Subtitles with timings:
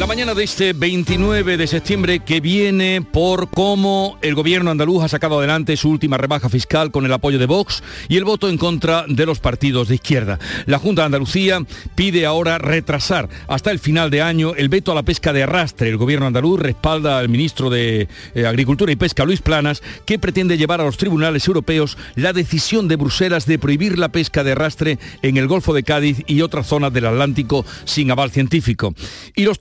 [0.00, 5.08] La mañana de este 29 de septiembre que viene por cómo el gobierno andaluz ha
[5.08, 8.56] sacado adelante su última rebaja fiscal con el apoyo de Vox y el voto en
[8.56, 10.38] contra de los partidos de izquierda.
[10.64, 11.60] La Junta de Andalucía
[11.96, 15.90] pide ahora retrasar hasta el final de año el veto a la pesca de arrastre.
[15.90, 20.56] El gobierno andaluz respalda al ministro de eh, Agricultura y Pesca, Luis Planas, que pretende
[20.56, 24.98] llevar a los tribunales europeos la decisión de Bruselas de prohibir la pesca de arrastre
[25.20, 28.94] en el Golfo de Cádiz y otras zonas del Atlántico sin aval científico.
[29.36, 29.58] Y los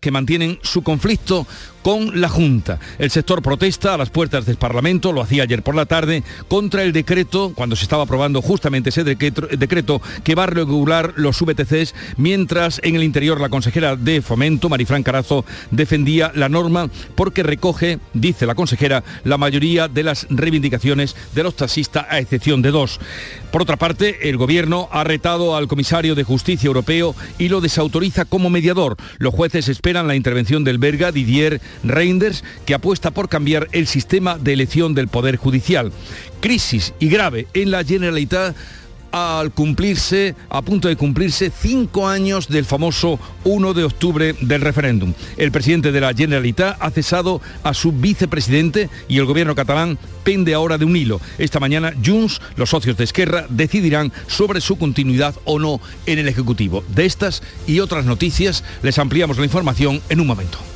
[0.00, 1.46] que mantienen su conflicto
[1.86, 2.80] con la Junta.
[2.98, 6.82] El sector protesta a las puertas del Parlamento, lo hacía ayer por la tarde, contra
[6.82, 11.94] el decreto, cuando se estaba aprobando justamente ese decreto, que va a regular los VTCs,
[12.16, 18.00] mientras en el interior la consejera de Fomento, Marifran Carazo, defendía la norma porque recoge,
[18.14, 22.98] dice la consejera, la mayoría de las reivindicaciones de los taxistas, a excepción de dos.
[23.52, 28.24] Por otra parte, el Gobierno ha retado al comisario de Justicia Europeo y lo desautoriza
[28.24, 28.96] como mediador.
[29.18, 34.38] Los jueces esperan la intervención del belga Didier Reinders, que apuesta por cambiar el sistema
[34.38, 35.92] de elección del Poder Judicial.
[36.40, 38.54] Crisis y grave en la Generalitat
[39.16, 45.14] al cumplirse, a punto de cumplirse cinco años del famoso 1 de octubre del referéndum.
[45.38, 50.52] El presidente de la Generalitat ha cesado a su vicepresidente y el gobierno catalán pende
[50.52, 51.20] ahora de un hilo.
[51.38, 56.28] Esta mañana Junts, los socios de Esquerra, decidirán sobre su continuidad o no en el
[56.28, 56.84] Ejecutivo.
[56.88, 60.75] De estas y otras noticias les ampliamos la información en un momento.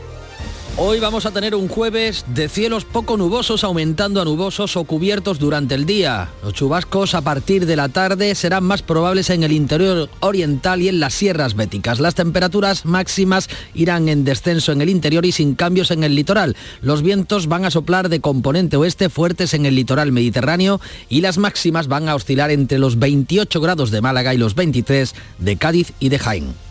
[0.77, 5.37] Hoy vamos a tener un jueves de cielos poco nubosos aumentando a nubosos o cubiertos
[5.37, 6.29] durante el día.
[6.43, 10.87] Los chubascos a partir de la tarde serán más probables en el interior oriental y
[10.87, 11.99] en las sierras béticas.
[11.99, 16.55] Las temperaturas máximas irán en descenso en el interior y sin cambios en el litoral.
[16.81, 20.79] Los vientos van a soplar de componente oeste fuertes en el litoral mediterráneo
[21.09, 25.15] y las máximas van a oscilar entre los 28 grados de Málaga y los 23
[25.37, 26.70] de Cádiz y de Jaén.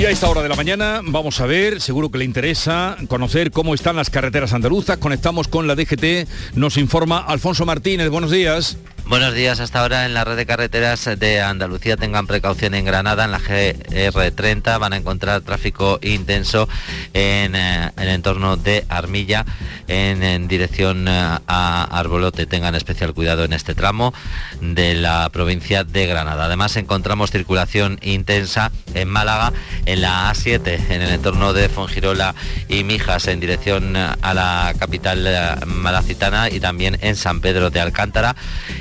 [0.00, 3.50] Y a esta hora de la mañana vamos a ver, seguro que le interesa conocer
[3.50, 4.96] cómo están las carreteras andaluzas.
[4.96, 8.08] Conectamos con la DGT, nos informa Alfonso Martínez.
[8.08, 8.78] Buenos días.
[9.10, 9.58] Buenos días.
[9.58, 13.40] Hasta ahora en la red de carreteras de Andalucía tengan precaución en Granada, en la
[13.40, 16.68] GR30 van a encontrar tráfico intenso
[17.12, 19.44] en eh, el entorno de Armilla
[19.88, 22.46] en, dirección eh, a Arbolote.
[22.46, 24.14] Tengan especial cuidado en este tramo
[24.60, 26.44] de la provincia de Granada.
[26.44, 29.52] Además encontramos circulación intensa en Málaga,
[29.92, 32.34] en la A7, en el entorno de Fongirola
[32.68, 35.26] y Mijas en dirección eh, a la capital
[35.66, 38.36] malacitana y también en San Pedro de Alcántara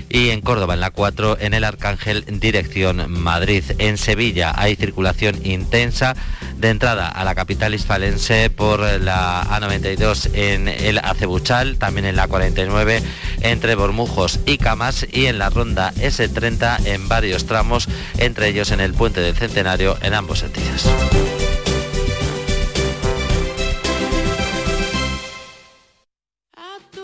[0.09, 3.63] y en Córdoba en la 4 en el Arcángel dirección Madrid.
[3.77, 6.15] En Sevilla hay circulación intensa
[6.57, 12.27] de entrada a la capital hispalense por la A92 en el Acebuchal, también en la
[12.27, 13.01] 49
[13.41, 18.81] entre Bormujos y Camas y en la ronda S30 en varios tramos, entre ellos en
[18.81, 20.85] el puente del Centenario en ambos sentidos.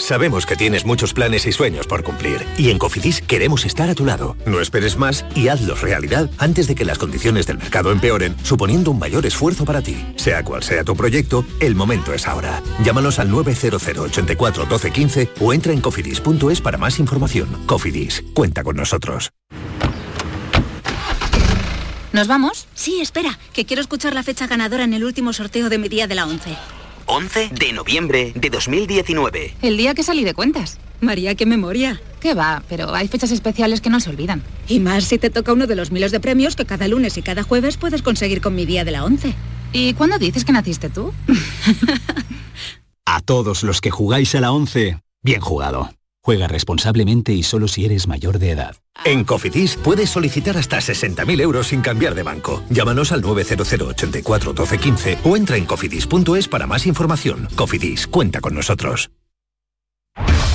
[0.05, 3.95] Sabemos que tienes muchos planes y sueños por cumplir y en Cofidis queremos estar a
[3.95, 4.37] tu lado.
[4.45, 8.91] No esperes más y hazlos realidad antes de que las condiciones del mercado empeoren, suponiendo
[8.91, 9.97] un mayor esfuerzo para ti.
[10.15, 12.61] Sea cual sea tu proyecto, el momento es ahora.
[12.83, 17.49] Llámanos al 900 84 12 15 o entra en cofidis.es para más información.
[17.65, 19.31] Cofidis, cuenta con nosotros.
[22.13, 22.67] ¿Nos vamos?
[22.75, 26.05] Sí, espera, que quiero escuchar la fecha ganadora en el último sorteo de mi día
[26.05, 26.55] de la 11.
[27.07, 29.55] 11 de noviembre de 2019.
[29.61, 30.79] El día que salí de cuentas.
[31.01, 32.01] María, qué memoria.
[32.19, 34.41] Qué va, pero hay fechas especiales que no se olvidan.
[34.67, 37.21] Y más si te toca uno de los miles de premios que cada lunes y
[37.21, 39.33] cada jueves puedes conseguir con mi día de la 11.
[39.73, 41.13] ¿Y cuándo dices que naciste tú?
[43.05, 45.91] a todos los que jugáis a la 11, bien jugado.
[46.25, 48.77] Juega responsablemente y solo si eres mayor de edad.
[49.03, 52.63] En Cofidis puedes solicitar hasta 60.000 euros sin cambiar de banco.
[52.71, 57.47] Llámanos al 900 84 12 15 o entra en cofidis.es para más información.
[57.53, 59.11] Cofidis, cuenta con nosotros.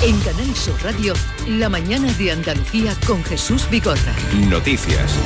[0.03, 1.13] En Canal Sur Radio,
[1.47, 4.13] la mañana de Andalucía con Jesús Bigorra.
[4.49, 5.17] Noticias.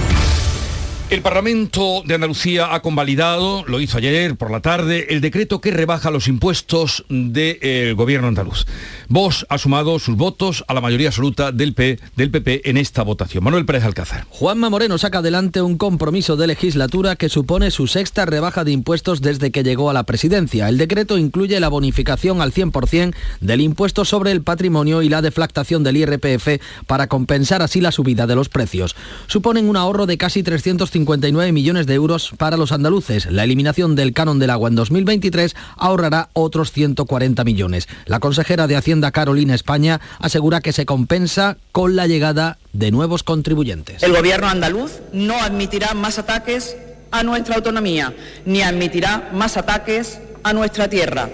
[1.08, 5.70] El Parlamento de Andalucía ha convalidado, lo hizo ayer por la tarde, el decreto que
[5.70, 8.66] rebaja los impuestos del gobierno andaluz.
[9.10, 13.04] Vox ha sumado sus votos a la mayoría absoluta del, P, del PP en esta
[13.04, 13.44] votación.
[13.44, 14.26] Manuel Pérez Alcázar.
[14.30, 19.22] Juanma Moreno saca adelante un compromiso de legislatura que supone su sexta rebaja de impuestos
[19.22, 20.70] desde que llegó a la presidencia.
[20.70, 25.84] El decreto incluye la bonificación al 100% del impuesto sobre el patrimonio y la deflactación
[25.84, 28.96] del IRPF para compensar así la subida de los precios.
[29.28, 33.26] Suponen un ahorro de casi 350 59 millones de euros para los andaluces.
[33.32, 37.88] La eliminación del canon del agua en 2023 ahorrará otros 140 millones.
[38.06, 43.24] La consejera de Hacienda Carolina España asegura que se compensa con la llegada de nuevos
[43.24, 44.04] contribuyentes.
[44.04, 46.78] El gobierno andaluz no admitirá más ataques
[47.12, 48.14] a nuestra autonomía,
[48.46, 51.30] ni admitirá más ataques a nuestra tierra.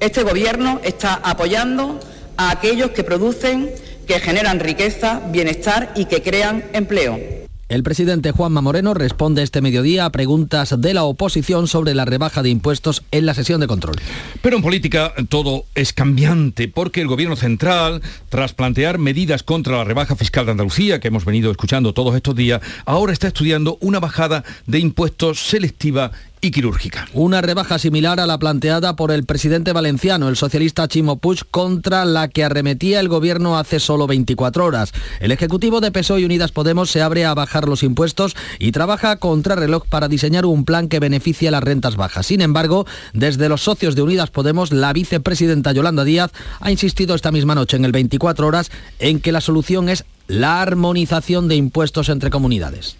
[0.00, 2.00] Este gobierno está apoyando
[2.36, 3.70] a aquellos que producen,
[4.06, 7.39] que generan riqueza, bienestar y que crean empleo.
[7.70, 12.42] El presidente Juanma Moreno responde este mediodía a preguntas de la oposición sobre la rebaja
[12.42, 13.94] de impuestos en la sesión de control.
[14.42, 19.84] Pero en política todo es cambiante porque el gobierno central, tras plantear medidas contra la
[19.84, 24.00] rebaja fiscal de Andalucía, que hemos venido escuchando todos estos días, ahora está estudiando una
[24.00, 27.06] bajada de impuestos selectiva y quirúrgica.
[27.12, 32.04] Una rebaja similar a la planteada por el presidente valenciano, el socialista Chimo Puig, contra
[32.04, 34.92] la que arremetía el gobierno hace solo 24 horas.
[35.20, 39.16] El Ejecutivo de PSOE y Unidas Podemos se abre a bajar los impuestos y trabaja
[39.16, 42.26] contra reloj para diseñar un plan que beneficie a las rentas bajas.
[42.26, 47.32] Sin embargo, desde los socios de Unidas Podemos, la vicepresidenta Yolanda Díaz ha insistido esta
[47.32, 52.08] misma noche en el 24 horas en que la solución es la armonización de impuestos
[52.08, 52.99] entre comunidades.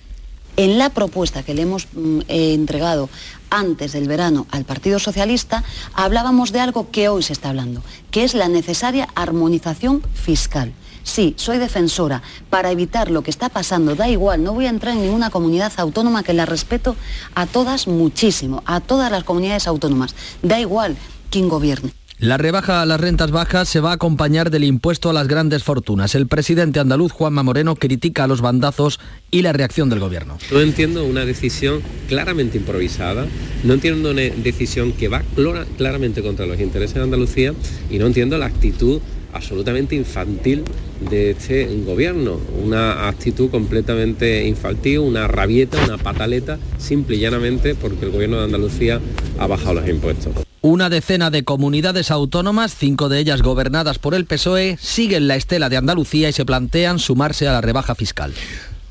[0.61, 3.09] En la propuesta que le hemos mm, eh, entregado
[3.49, 5.65] antes del verano al Partido Socialista,
[5.95, 10.75] hablábamos de algo que hoy se está hablando, que es la necesaria armonización fiscal.
[11.03, 12.21] Sí, soy defensora
[12.51, 13.95] para evitar lo que está pasando.
[13.95, 16.95] Da igual, no voy a entrar en ninguna comunidad autónoma que la respeto
[17.35, 20.15] a todas muchísimo, a todas las comunidades autónomas.
[20.43, 20.95] Da igual
[21.31, 21.95] quién gobierne.
[22.21, 25.65] La rebaja a las rentas bajas se va a acompañar del impuesto a las grandes
[25.65, 26.15] fortunas.
[26.15, 29.01] El presidente andaluz Juanma Moreno critica los bandazos
[29.31, 30.37] y la reacción del gobierno.
[30.53, 33.27] No entiendo una decisión claramente improvisada,
[33.65, 35.23] no entiendo una decisión que va
[35.79, 37.55] claramente contra los intereses de Andalucía
[37.91, 39.01] y no entiendo la actitud
[39.33, 40.65] absolutamente infantil
[41.09, 48.05] de este gobierno, una actitud completamente infantil, una rabieta, una pataleta, simple y llanamente porque
[48.05, 49.01] el gobierno de Andalucía
[49.39, 50.50] ha bajado los impuestos.
[50.63, 55.71] Una decena de comunidades autónomas, cinco de ellas gobernadas por el PSOE, siguen la estela
[55.71, 58.35] de Andalucía y se plantean sumarse a la rebaja fiscal.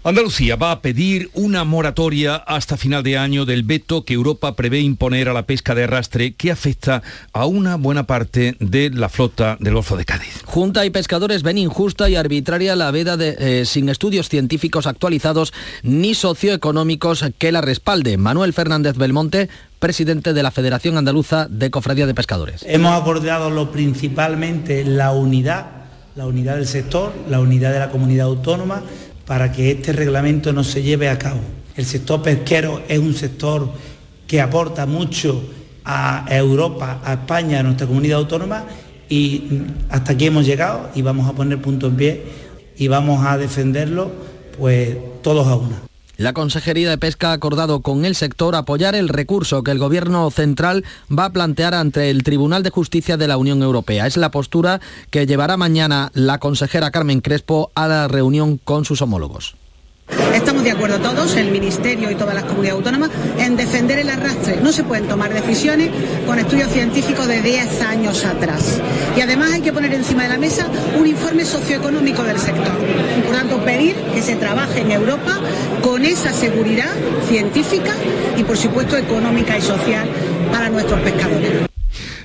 [0.01, 4.79] Andalucía va a pedir una moratoria hasta final de año del veto que Europa prevé
[4.79, 9.57] imponer a la pesca de arrastre que afecta a una buena parte de la flota
[9.59, 10.41] del Golfo de Cádiz.
[10.45, 15.53] Junta y pescadores ven injusta y arbitraria la veda de, eh, sin estudios científicos actualizados
[15.83, 18.17] ni socioeconómicos que la respalde.
[18.17, 19.49] Manuel Fernández Belmonte,
[19.79, 22.63] presidente de la Federación Andaluza de Cofradía de Pescadores.
[22.67, 25.67] Hemos acordado lo principalmente la unidad,
[26.15, 28.83] la unidad del sector, la unidad de la comunidad autónoma,
[29.25, 31.39] para que este reglamento no se lleve a cabo.
[31.75, 33.69] El sector pesquero es un sector
[34.27, 35.41] que aporta mucho
[35.85, 38.65] a Europa, a España, a nuestra comunidad autónoma
[39.07, 42.23] y hasta aquí hemos llegado y vamos a poner punto en pie
[42.77, 44.11] y vamos a defenderlo
[44.57, 45.88] pues todos a una.
[46.19, 50.29] La Consejería de Pesca ha acordado con el sector apoyar el recurso que el Gobierno
[50.31, 54.05] central va a plantear ante el Tribunal de Justicia de la Unión Europea.
[54.05, 59.01] Es la postura que llevará mañana la consejera Carmen Crespo a la reunión con sus
[59.01, 59.55] homólogos.
[60.33, 64.57] Estamos de acuerdo todos, el Ministerio y todas las comunidades autónomas, en defender el arrastre.
[64.61, 65.89] No se pueden tomar decisiones
[66.25, 68.79] con estudios científicos de 10 años atrás.
[69.17, 70.67] Y además hay que poner encima de la mesa
[70.99, 72.77] un informe socioeconómico del sector.
[73.25, 75.39] Por tanto, pedir que se trabaje en Europa
[75.81, 76.93] con esa seguridad
[77.27, 77.93] científica
[78.37, 80.07] y, por supuesto, económica y social
[80.51, 81.68] para nuestros pescadores.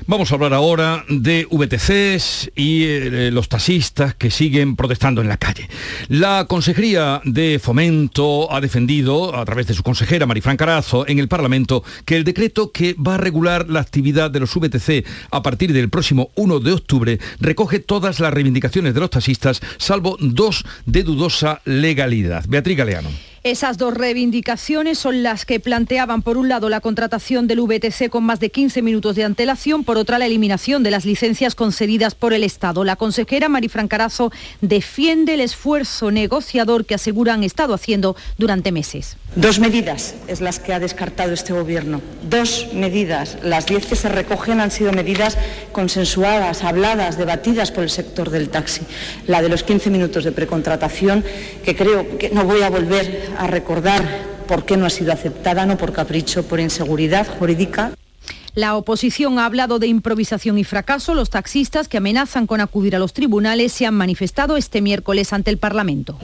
[0.07, 5.37] Vamos a hablar ahora de VTCs y eh, los taxistas que siguen protestando en la
[5.37, 5.69] calle.
[6.09, 11.29] La Consejería de Fomento ha defendido, a través de su consejera Marifran Carazo, en el
[11.29, 15.73] Parlamento, que el decreto que va a regular la actividad de los VTC a partir
[15.73, 21.03] del próximo 1 de octubre recoge todas las reivindicaciones de los taxistas, salvo dos de
[21.03, 22.45] dudosa legalidad.
[22.49, 23.34] Beatriz Galeano.
[23.47, 28.25] Esas dos reivindicaciones son las que planteaban, por un lado, la contratación del VTC con
[28.25, 32.33] más de 15 minutos de antelación, por otra, la eliminación de las licencias concedidas por
[32.33, 32.85] el Estado.
[32.85, 34.33] La consejera Marifran Carazo
[34.63, 39.19] defiende el esfuerzo negociador que aseguran estado haciendo durante meses.
[39.37, 42.01] Dos medidas es las que ha descartado este Gobierno.
[42.31, 43.37] Dos medidas.
[43.43, 45.37] Las diez que se recogen han sido medidas
[45.73, 48.83] consensuadas, habladas, debatidas por el sector del taxi.
[49.27, 51.23] La de los 15 minutos de precontratación,
[51.63, 54.05] que creo que no voy a volver a recordar
[54.47, 57.93] por qué no ha sido aceptada, no por capricho, por inseguridad jurídica.
[58.55, 61.15] La oposición ha hablado de improvisación y fracaso.
[61.15, 65.51] Los taxistas que amenazan con acudir a los tribunales se han manifestado este miércoles ante
[65.51, 66.19] el Parlamento.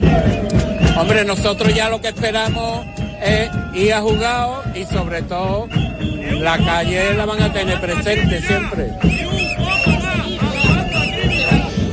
[0.97, 2.85] Hombre, nosotros ya lo que esperamos
[3.21, 5.67] es ir a jugar y sobre todo
[6.39, 8.91] la calle la van a tener presente siempre.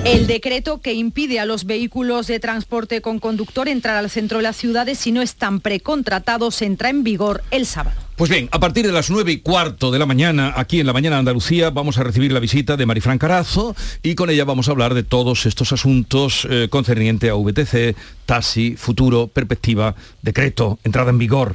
[0.08, 4.44] El decreto que impide a los vehículos de transporte con conductor entrar al centro de
[4.44, 8.07] las ciudades si no están precontratados entra en vigor el sábado.
[8.18, 10.92] Pues bien, a partir de las nueve y cuarto de la mañana, aquí en la
[10.92, 14.66] mañana de Andalucía, vamos a recibir la visita de Marifran Carazo y con ella vamos
[14.66, 17.94] a hablar de todos estos asuntos eh, concernientes a VTC,
[18.26, 21.54] taxi, futuro, perspectiva, decreto, entrada en vigor.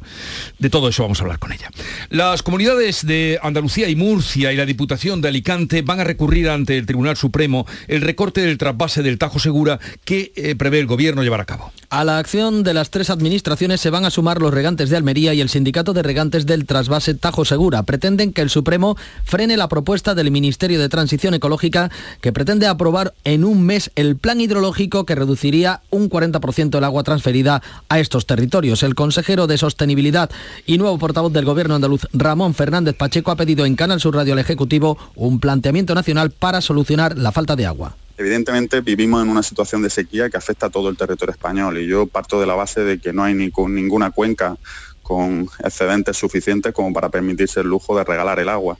[0.57, 1.69] De todo eso vamos a hablar con ella.
[2.09, 6.77] Las comunidades de Andalucía y Murcia y la Diputación de Alicante van a recurrir ante
[6.77, 11.23] el Tribunal Supremo el recorte del trasvase del Tajo Segura que eh, prevé el Gobierno
[11.23, 11.73] llevar a cabo.
[11.89, 15.33] A la acción de las tres administraciones se van a sumar los regantes de Almería
[15.33, 17.81] y el Sindicato de Regantes del Trasvase Tajo Segura.
[17.81, 21.89] Pretenden que el Supremo frene la propuesta del Ministerio de Transición Ecológica
[22.21, 27.01] que pretende aprobar en un mes el plan hidrológico que reduciría un 40% el agua
[27.01, 28.83] transferida a estos territorios.
[28.83, 30.29] El consejero de Sostenibilidad
[30.67, 34.33] y nuevo portavoz del Gobierno andaluz, Ramón Fernández Pacheco, ha pedido en Canal Sur Radio
[34.33, 37.95] al Ejecutivo un planteamiento nacional para solucionar la falta de agua.
[38.15, 41.87] Evidentemente vivimos en una situación de sequía que afecta a todo el territorio español y
[41.87, 44.55] yo parto de la base de que no hay ni ninguna cuenca
[45.03, 48.77] con excedentes suficientes como para permitirse el lujo de regalar el agua.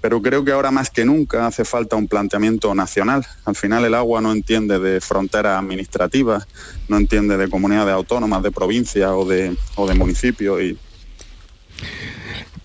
[0.00, 3.26] Pero creo que ahora más que nunca hace falta un planteamiento nacional.
[3.44, 6.46] Al final el agua no entiende de fronteras administrativas,
[6.86, 10.62] no entiende de comunidades autónomas, de provincias o de, o de municipios.
[10.62, 10.78] Y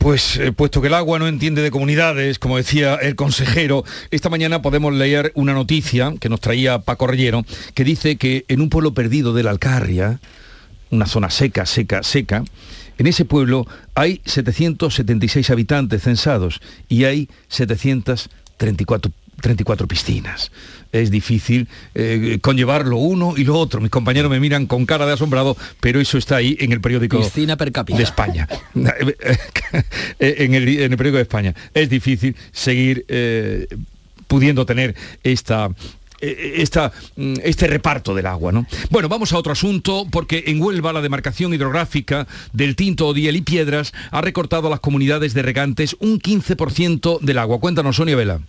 [0.04, 4.30] pues eh, puesto que el agua no entiende de comunidades, como decía el consejero, esta
[4.30, 8.70] mañana podemos leer una noticia que nos traía Paco Rellero, que dice que en un
[8.70, 10.20] pueblo perdido de la Alcarria,
[10.92, 12.44] una zona seca, seca, seca,
[12.98, 20.52] en ese pueblo hay 776 habitantes censados y hay 734 34 piscinas.
[20.92, 23.82] Es difícil eh, conllevar lo uno y lo otro.
[23.82, 27.20] Mis compañeros me miran con cara de asombrado, pero eso está ahí en el periódico
[27.20, 27.98] Piscina per cápita.
[27.98, 28.48] de España.
[28.74, 31.54] en, el, en, el, periódico de España.
[31.74, 33.68] Es difícil seguir eh,
[34.28, 35.74] pudiendo tener esta, eh,
[36.24, 38.52] esta, mm, este reparto del agua.
[38.52, 38.66] ¿no?
[38.90, 43.42] Bueno, vamos a otro asunto, porque en Huelva la demarcación hidrográfica del Tinto, Odiel y
[43.42, 47.60] Piedras ha recortado a las comunidades de regantes un 15% del agua.
[47.60, 48.42] Cuéntanos, Sonia Vela.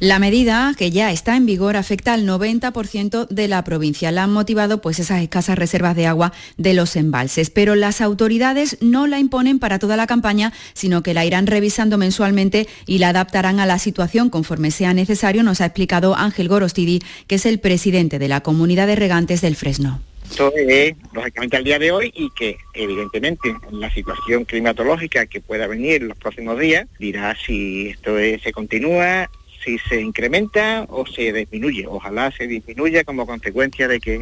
[0.00, 4.10] La medida, que ya está en vigor, afecta al 90% de la provincia.
[4.10, 8.78] La han motivado pues esas escasas reservas de agua de los embalses, pero las autoridades
[8.80, 13.10] no la imponen para toda la campaña, sino que la irán revisando mensualmente y la
[13.10, 17.60] adaptarán a la situación conforme sea necesario, nos ha explicado Ángel Gorostidi, que es el
[17.60, 20.00] presidente de la Comunidad de Regantes del Fresno.
[20.28, 25.42] Esto es lógicamente al día de hoy y que evidentemente en la situación climatológica que
[25.42, 29.28] pueda venir en los próximos días dirá si esto se continúa,
[29.64, 31.86] si se incrementa o se disminuye.
[31.86, 34.18] Ojalá se disminuya como consecuencia de que,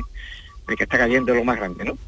[0.69, 1.99] de que está cayendo lo más grande, ¿no?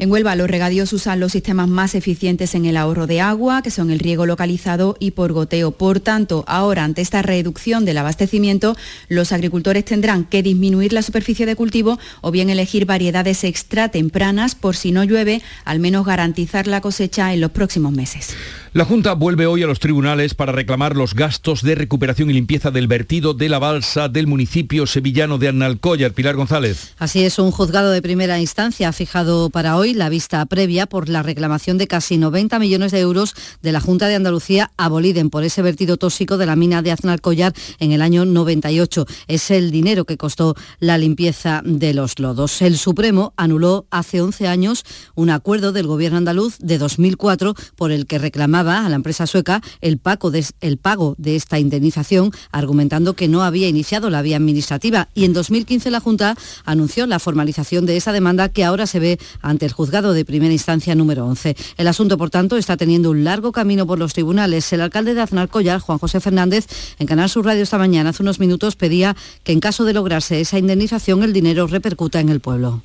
[0.00, 3.70] En Huelva los regadíos usan los sistemas más eficientes en el ahorro de agua, que
[3.70, 5.72] son el riego localizado y por goteo.
[5.72, 8.78] Por tanto, ahora ante esta reducción del abastecimiento,
[9.10, 14.54] los agricultores tendrán que disminuir la superficie de cultivo o bien elegir variedades extra tempranas
[14.54, 18.34] por si no llueve, al menos garantizar la cosecha en los próximos meses.
[18.72, 22.70] La Junta vuelve hoy a los tribunales para reclamar los gastos de recuperación y limpieza
[22.70, 26.12] del vertido de la balsa del municipio sevillano de Annalcollar.
[26.12, 26.94] Pilar González.
[26.96, 31.08] Así es, un juzgado de primera instancia ha fijado para hoy la vista previa por
[31.08, 35.30] la reclamación de casi 90 millones de euros de la Junta de Andalucía a Boliden
[35.30, 39.04] por ese vertido tóxico de la mina de Aznalcóllar en el año 98.
[39.26, 42.62] Es el dinero que costó la limpieza de los lodos.
[42.62, 44.84] El Supremo anuló hace 11 años
[45.16, 49.62] un acuerdo del gobierno andaluz de 2004 por el que reclamaba a la empresa sueca
[49.80, 55.08] el pago, de, esta indemnización, argumentando que no había iniciado la vía administrativa.
[55.14, 59.18] Y en 2015 la Junta anunció la formalización de esa demanda que ahora se ve
[59.40, 61.56] ante el juzgado de primera instancia número 11.
[61.76, 64.72] El asunto, por tanto, está teniendo un largo camino por los tribunales.
[64.72, 66.66] El alcalde de Aznalcóllar, Juan José Fernández,
[66.98, 70.40] en Canal Sur Radio esta mañana, hace unos minutos, pedía que en caso de lograrse
[70.40, 72.82] esa indemnización, el dinero repercuta en el pueblo.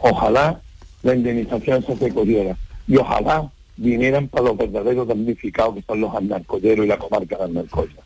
[0.00, 0.60] Ojalá
[1.02, 2.56] la indemnización socioeconómica
[2.88, 7.44] y ojalá vinieran para los verdaderos damnificados que son los anarcolleros y la comarca de
[7.44, 8.02] Anarcoya,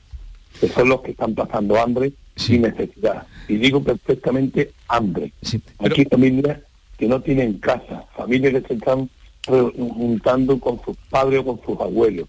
[0.61, 3.27] que son los que están pasando hambre sin necesidad.
[3.49, 5.33] Y digo perfectamente hambre.
[5.79, 6.59] Aquí familias
[6.97, 9.09] que no tienen casa, familias que se están
[9.47, 12.29] juntando con sus padres o con sus abuelos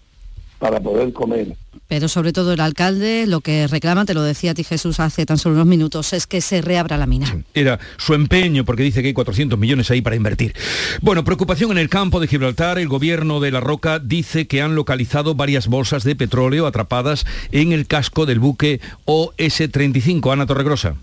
[0.62, 1.56] para poder comer.
[1.88, 5.26] Pero sobre todo el alcalde lo que reclama, te lo decía a ti Jesús hace
[5.26, 7.42] tan solo unos minutos, es que se reabra la mina.
[7.52, 10.54] Era su empeño porque dice que hay 400 millones ahí para invertir.
[11.00, 12.78] Bueno, preocupación en el campo de Gibraltar.
[12.78, 17.72] El gobierno de La Roca dice que han localizado varias bolsas de petróleo atrapadas en
[17.72, 20.32] el casco del buque OS-35.
[20.32, 20.94] Ana Torregrosa.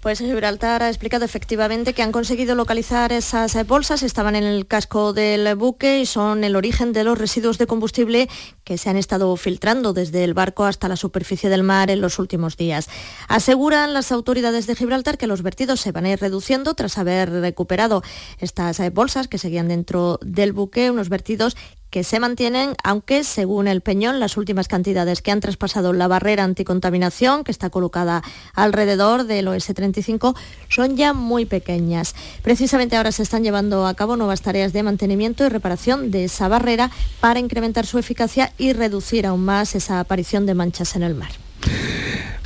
[0.00, 5.12] Pues Gibraltar ha explicado efectivamente que han conseguido localizar esas bolsas, estaban en el casco
[5.12, 8.26] del buque y son el origen de los residuos de combustible
[8.70, 12.20] que se han estado filtrando desde el barco hasta la superficie del mar en los
[12.20, 12.88] últimos días.
[13.26, 17.30] Aseguran las autoridades de Gibraltar que los vertidos se van a ir reduciendo tras haber
[17.32, 18.04] recuperado
[18.38, 21.56] estas bolsas que seguían dentro del buque, unos vertidos
[21.90, 26.44] que se mantienen, aunque según el Peñón, las últimas cantidades que han traspasado la barrera
[26.44, 28.22] anticontaminación, que está colocada
[28.54, 30.36] alrededor del OS-35,
[30.68, 32.14] son ya muy pequeñas.
[32.42, 36.46] Precisamente ahora se están llevando a cabo nuevas tareas de mantenimiento y reparación de esa
[36.46, 41.14] barrera para incrementar su eficacia y reducir aún más esa aparición de manchas en el
[41.14, 41.30] mar.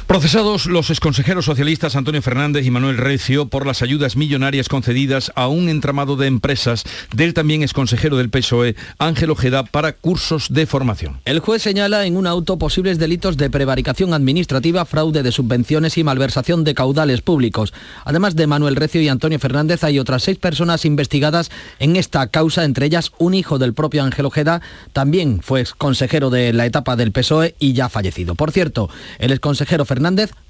[0.06, 5.48] Procesados los exconsejeros socialistas Antonio Fernández y Manuel Recio por las ayudas millonarias concedidas a
[5.48, 6.84] un entramado de empresas
[7.14, 11.20] del también exconsejero del PSOE, Ángel Ojeda, para cursos de formación.
[11.24, 16.04] El juez señala en un auto posibles delitos de prevaricación administrativa, fraude de subvenciones y
[16.04, 17.72] malversación de caudales públicos.
[18.04, 22.64] Además de Manuel Recio y Antonio Fernández, hay otras seis personas investigadas en esta causa,
[22.64, 24.60] entre ellas un hijo del propio Ángel Ojeda,
[24.92, 28.34] también fue exconsejero de la etapa del PSOE y ya fallecido.
[28.34, 29.93] Por cierto, el exconsejero Fernández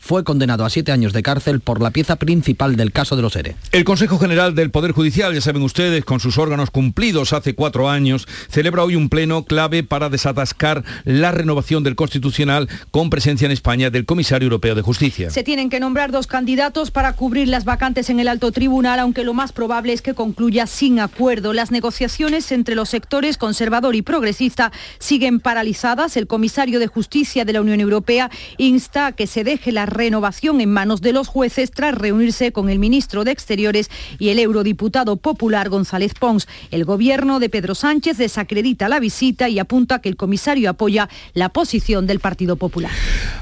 [0.05, 3.35] fue condenado a siete años de cárcel por la pieza principal del caso de los
[3.37, 3.57] ERE.
[3.73, 7.89] El Consejo General del Poder Judicial, ya saben ustedes, con sus órganos cumplidos hace cuatro
[7.89, 13.53] años, celebra hoy un pleno clave para desatascar la renovación del Constitucional con presencia en
[13.53, 15.31] España del Comisario Europeo de Justicia.
[15.31, 19.25] Se tienen que nombrar dos candidatos para cubrir las vacantes en el alto tribunal, aunque
[19.25, 21.55] lo más probable es que concluya sin acuerdo.
[21.55, 26.19] Las negociaciones entre los sectores conservador y progresista siguen paralizadas.
[26.19, 30.61] El comisario de Justicia de la Unión Europea insta a que se deje la renovación
[30.61, 35.17] en manos de los jueces tras reunirse con el ministro de Exteriores y el eurodiputado
[35.17, 36.47] popular González Pons.
[36.71, 41.49] El gobierno de Pedro Sánchez desacredita la visita y apunta que el comisario apoya la
[41.49, 42.93] posición del Partido Popular.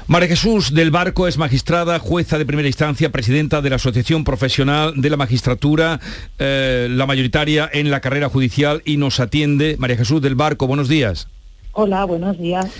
[0.07, 4.99] María Jesús del Barco es magistrada, jueza de primera instancia, presidenta de la Asociación Profesional
[4.99, 5.99] de la Magistratura,
[6.39, 9.75] eh, la mayoritaria en la carrera judicial y nos atiende.
[9.77, 11.27] María Jesús del Barco, buenos días.
[11.73, 12.71] Hola, buenos días.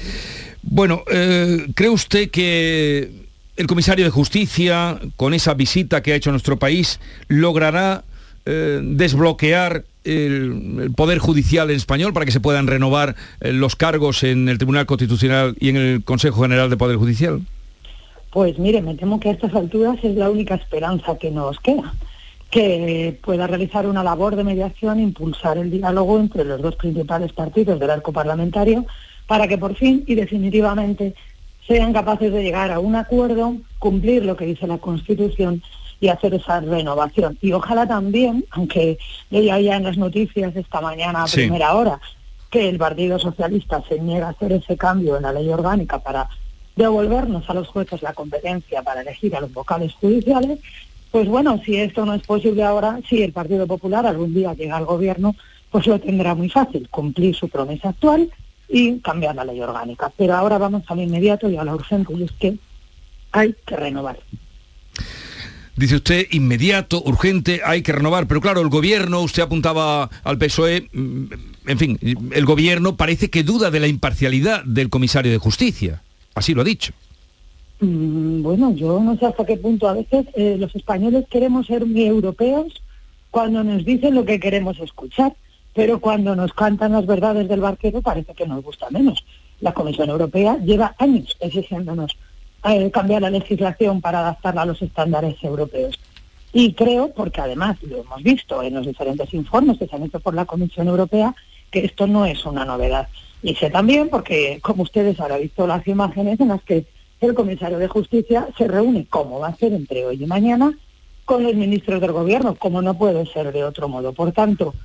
[0.63, 3.11] Bueno, eh, ¿cree usted que
[3.57, 8.03] el comisario de Justicia, con esa visita que ha hecho a nuestro país, logrará
[8.45, 14.23] eh, desbloquear el, Poder Judicial en español para que se puedan renovar eh, los cargos
[14.23, 17.41] en el Tribunal Constitucional y en el Consejo General de Poder Judicial?
[18.31, 21.93] Pues mire, me temo que a estas alturas es la única esperanza que nos queda
[22.49, 27.79] que pueda realizar una labor de mediación, impulsar el diálogo entre los dos principales partidos
[27.79, 28.85] del arco parlamentario
[29.27, 31.15] para que por fin y definitivamente
[31.67, 35.61] sean capaces de llegar a un acuerdo, cumplir lo que dice la Constitución
[35.99, 37.37] y hacer esa renovación.
[37.41, 38.97] Y ojalá también, aunque
[39.29, 41.99] leía ya en las noticias esta mañana a primera hora,
[42.49, 46.27] que el Partido Socialista se niega a hacer ese cambio en la ley orgánica para
[46.75, 50.59] devolvernos a los jueces la competencia para elegir a los vocales judiciales,
[51.11, 54.77] pues bueno, si esto no es posible ahora, si el Partido Popular algún día llega
[54.77, 55.35] al gobierno,
[55.71, 58.29] pues lo tendrá muy fácil, cumplir su promesa actual
[58.73, 60.11] y cambiar la ley orgánica.
[60.17, 62.57] Pero ahora vamos al inmediato y a la urgente, y es que
[63.31, 64.17] hay que renovar.
[65.75, 68.27] Dice usted, inmediato, urgente, hay que renovar.
[68.27, 71.25] Pero claro, el gobierno, usted apuntaba al PSOE, mm,
[71.67, 71.99] en fin,
[72.31, 76.01] el gobierno parece que duda de la imparcialidad del comisario de justicia.
[76.33, 76.93] Así lo ha dicho.
[77.79, 81.85] Mm, bueno, yo no sé hasta qué punto a veces eh, los españoles queremos ser
[81.85, 82.81] muy europeos
[83.29, 85.35] cuando nos dicen lo que queremos escuchar
[85.73, 89.25] pero cuando nos cantan las verdades del barquero parece que nos gusta menos.
[89.61, 92.17] La Comisión Europea lleva años exigiéndonos
[92.65, 95.99] eh, cambiar la legislación para adaptarla a los estándares europeos.
[96.53, 100.19] Y creo, porque además lo hemos visto en los diferentes informes que se han hecho
[100.19, 101.35] por la Comisión Europea,
[101.71, 103.07] que esto no es una novedad.
[103.41, 106.85] Y sé también, porque como ustedes habrán visto las imágenes en las que
[107.21, 110.77] el comisario de Justicia se reúne, como va a ser entre hoy y mañana,
[111.25, 114.13] con los ministros del Gobierno, como no puede ser de otro modo.
[114.13, 114.75] Por tanto,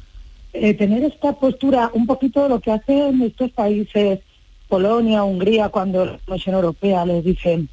[0.53, 4.21] eh, tener esta postura, un poquito lo que hacen estos países,
[4.69, 7.65] Polonia, Hungría, cuando la Comisión Europea les dice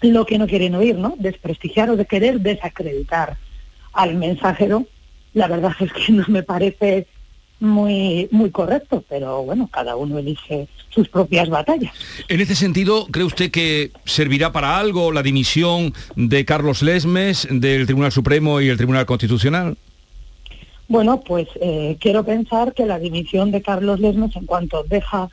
[0.00, 1.14] lo que no quieren oír, ¿no?
[1.18, 3.36] Desprestigiar o de querer desacreditar
[3.92, 4.86] al mensajero,
[5.34, 7.06] la verdad es que no me parece
[7.60, 11.92] muy, muy correcto, pero bueno, cada uno elige sus propias batallas.
[12.28, 17.86] En ese sentido, ¿cree usted que servirá para algo la dimisión de Carlos Lesmes del
[17.86, 19.76] Tribunal Supremo y el Tribunal Constitucional?
[20.88, 25.28] Bueno, pues eh, quiero pensar que la dimisión de Carlos Lesmes en cuanto deja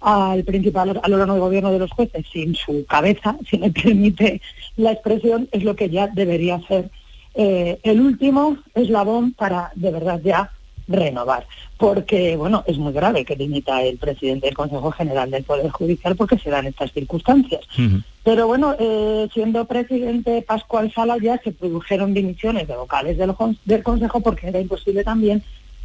[0.00, 4.40] al principal, al órgano de gobierno de los jueces sin su cabeza, si me permite
[4.76, 6.90] la expresión, es lo que ya debería ser
[7.34, 10.50] eh, el último eslabón para de verdad ya
[10.88, 11.46] renovar.
[11.78, 16.16] Porque, bueno, es muy grave que limita el presidente del Consejo General del Poder Judicial
[16.16, 17.60] porque se dan estas circunstancias.
[18.28, 23.32] Pero bueno, eh, siendo presidente Pascual Sala ya se produjeron dimisiones de vocales del,
[23.64, 25.42] del Consejo porque era imposible también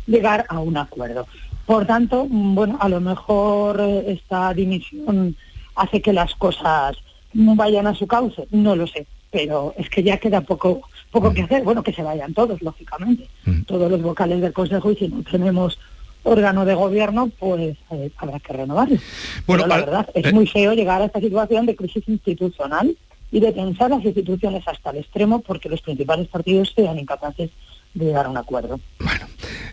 [0.08, 1.26] llegar a un acuerdo.
[1.66, 5.38] Por tanto, mm, bueno, a lo mejor eh, esta dimisión
[5.76, 6.98] hace que las cosas
[7.32, 11.34] no vayan a su cauce, no lo sé, pero es que ya queda poco poco
[11.34, 11.64] que hacer.
[11.64, 13.26] Bueno, que se vayan todos, lógicamente,
[13.66, 15.80] todos los vocales del Consejo y si no tenemos
[16.24, 18.98] órgano de gobierno, pues eh, habrá que renovarlo.
[19.46, 22.98] Bueno, la verdad, es eh, muy feo llegar a esta situación de crisis institucional
[23.32, 27.50] y de pensar las instituciones hasta el extremo porque los principales partidos sean incapaces
[27.94, 28.80] de llegar a un acuerdo.
[29.00, 29.26] Bueno,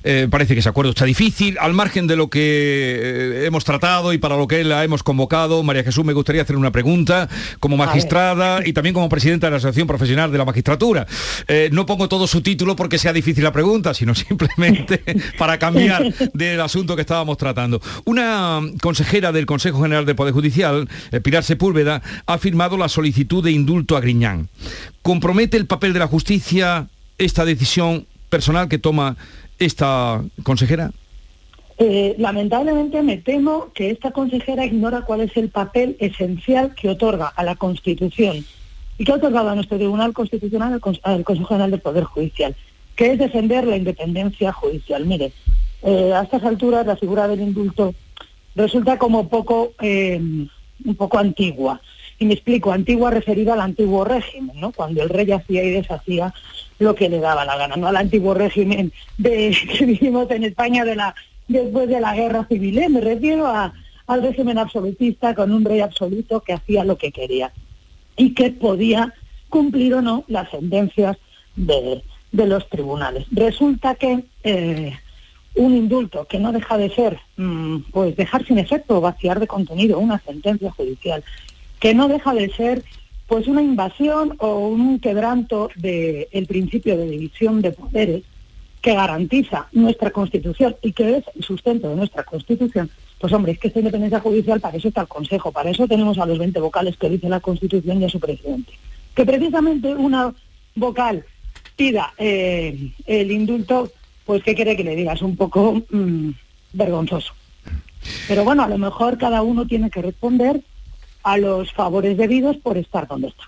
[0.02, 1.58] eh, parece que ese acuerdo está difícil.
[1.60, 5.62] Al margen de lo que eh, hemos tratado y para lo que la hemos convocado,
[5.62, 9.56] María Jesús, me gustaría hacer una pregunta como magistrada y también como presidenta de la
[9.58, 11.06] Asociación Profesional de la Magistratura.
[11.48, 15.02] Eh, no pongo todo su título porque sea difícil la pregunta, sino simplemente
[15.38, 17.80] para cambiar del asunto que estábamos tratando.
[18.04, 20.88] Una consejera del Consejo General del Poder Judicial,
[21.22, 24.48] Pilar Sepúlveda, ha firmado la solicitud de indulto a Griñán.
[25.02, 29.16] ¿Compromete el papel de la justicia esta decisión personal que toma
[29.60, 30.90] esta consejera?
[31.78, 37.28] Eh, lamentablemente me temo que esta consejera ignora cuál es el papel esencial que otorga
[37.28, 38.44] a la Constitución
[38.98, 42.54] y que ha otorgado a nuestro Tribunal Constitucional al, Consejo General del Poder Judicial,
[42.96, 45.06] que es defender la independencia judicial.
[45.06, 45.32] Mire,
[45.82, 47.94] eh, a estas alturas la figura del indulto
[48.54, 51.80] resulta como poco, eh, un poco antigua.
[52.20, 54.72] Y me explico, antigua referida al antiguo régimen, ¿no?
[54.72, 56.34] Cuando el rey hacía y deshacía
[56.78, 60.84] lo que le daba la gana, no al antiguo régimen de, que vivimos en España
[60.84, 61.14] de la,
[61.48, 62.78] después de la guerra civil.
[62.78, 62.90] ¿eh?
[62.90, 67.52] Me refiero al régimen absolutista con un rey absoluto que hacía lo que quería
[68.18, 69.14] y que podía
[69.48, 71.16] cumplir o no las sentencias
[71.56, 72.02] de,
[72.32, 73.26] los tribunales.
[73.30, 74.92] Resulta que eh,
[75.54, 79.98] un indulto que no deja de ser, mm, pues dejar sin efecto, vaciar de contenido
[79.98, 81.24] una sentencia judicial
[81.80, 82.84] que no deja de ser
[83.26, 88.22] pues una invasión o un quebranto del principio de división de poderes
[88.82, 93.58] que garantiza nuestra Constitución y que es el sustento de nuestra Constitución, pues hombre, es
[93.58, 96.58] que esta independencia judicial, para eso está el Consejo, para eso tenemos a los 20
[96.60, 98.72] vocales que dice la Constitución y a su presidente.
[99.14, 100.34] Que precisamente una
[100.74, 101.24] vocal
[101.76, 103.92] pida eh, el indulto,
[104.24, 105.12] pues ¿qué quiere que le diga?
[105.12, 106.30] Es un poco mm,
[106.72, 107.34] vergonzoso.
[108.26, 110.62] Pero bueno, a lo mejor cada uno tiene que responder
[111.22, 113.44] a los favores debidos por estar donde está.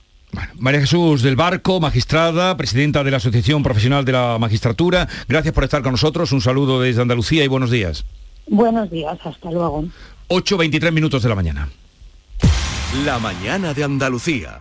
[0.59, 5.65] María Jesús del Barco, magistrada, presidenta de la Asociación Profesional de la Magistratura, gracias por
[5.65, 6.33] estar con nosotros.
[6.33, 8.05] Un saludo desde Andalucía y buenos días.
[8.47, 9.85] Buenos días, hasta luego.
[10.29, 11.69] 8.23 minutos de la mañana.
[13.05, 14.61] La mañana de Andalucía.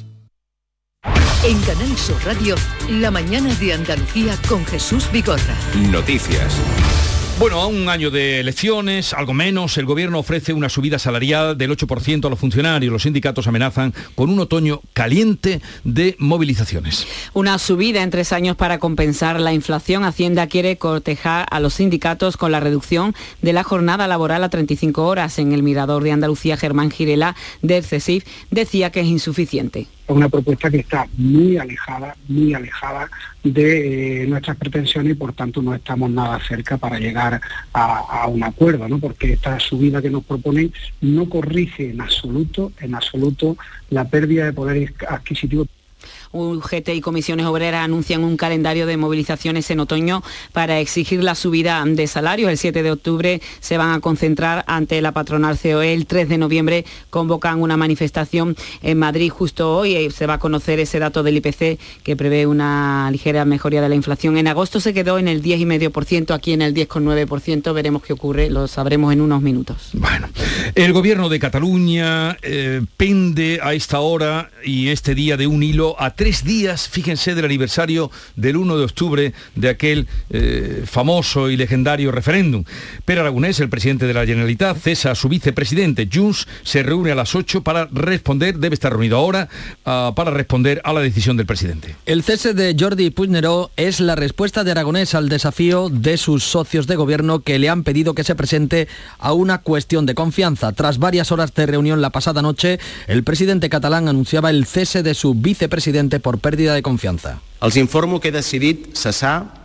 [1.43, 2.55] En Canal Sur Radio,
[2.87, 5.55] la mañana de Andalucía con Jesús Bigorra.
[5.89, 6.55] Noticias.
[7.39, 11.71] Bueno, a un año de elecciones, algo menos, el gobierno ofrece una subida salarial del
[11.71, 12.93] 8% a los funcionarios.
[12.93, 17.07] Los sindicatos amenazan con un otoño caliente de movilizaciones.
[17.33, 20.03] Una subida en tres años para compensar la inflación.
[20.03, 25.03] Hacienda quiere cortejar a los sindicatos con la reducción de la jornada laboral a 35
[25.07, 25.39] horas.
[25.39, 30.69] En el Mirador de Andalucía, Germán Girela, del CESIF, decía que es insuficiente una propuesta
[30.69, 33.09] que está muy alejada, muy alejada
[33.43, 37.41] de eh, nuestras pretensiones y por tanto no estamos nada cerca para llegar
[37.73, 38.99] a, un acuerdo, ¿no?
[38.99, 40.71] porque esta subida que nos proponen
[41.01, 43.57] no corrige en absoluto, en absoluto
[43.89, 45.65] la pérdida de poder adquisitivo
[46.31, 51.83] UGT y comisiones obreras anuncian un calendario de movilizaciones en otoño para exigir la subida
[51.85, 52.49] de salarios.
[52.49, 55.93] El 7 de octubre se van a concentrar ante la patronal COE.
[55.93, 59.95] El 3 de noviembre convocan una manifestación en Madrid justo hoy.
[59.95, 63.89] Eh, se va a conocer ese dato del IPC que prevé una ligera mejoría de
[63.89, 64.37] la inflación.
[64.37, 67.73] En agosto se quedó en el 10,5%, aquí en el 10,9%.
[67.73, 69.89] Veremos qué ocurre, lo sabremos en unos minutos.
[69.93, 70.29] Bueno,
[70.75, 75.95] el gobierno de Cataluña eh, pende a esta hora y este día de un hilo
[75.99, 81.57] a tres días, fíjense, del aniversario del 1 de octubre de aquel eh, famoso y
[81.57, 82.63] legendario referéndum.
[83.05, 86.07] Pero Aragonés, el presidente de la Generalitat, cesa a su vicepresidente.
[86.13, 89.49] Junts se reúne a las 8 para responder, debe estar reunido ahora,
[89.83, 91.95] ah, para responder a la decisión del presidente.
[92.05, 96.85] El cese de Jordi Puigneró es la respuesta de Aragonés al desafío de sus socios
[96.85, 100.71] de gobierno que le han pedido que se presente a una cuestión de confianza.
[100.73, 105.15] Tras varias horas de reunión la pasada noche, el presidente catalán anunciaba el cese de
[105.15, 107.39] su vicepresidente por pérdida de confianza.
[107.61, 109.61] Els informo que he decidit cessar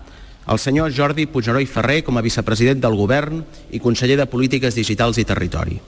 [0.46, 4.76] el senyor Jordi Puigneró i Ferrer com a vicepresident del Govern i conseller de Polítiques
[4.78, 5.80] Digitals i Territori.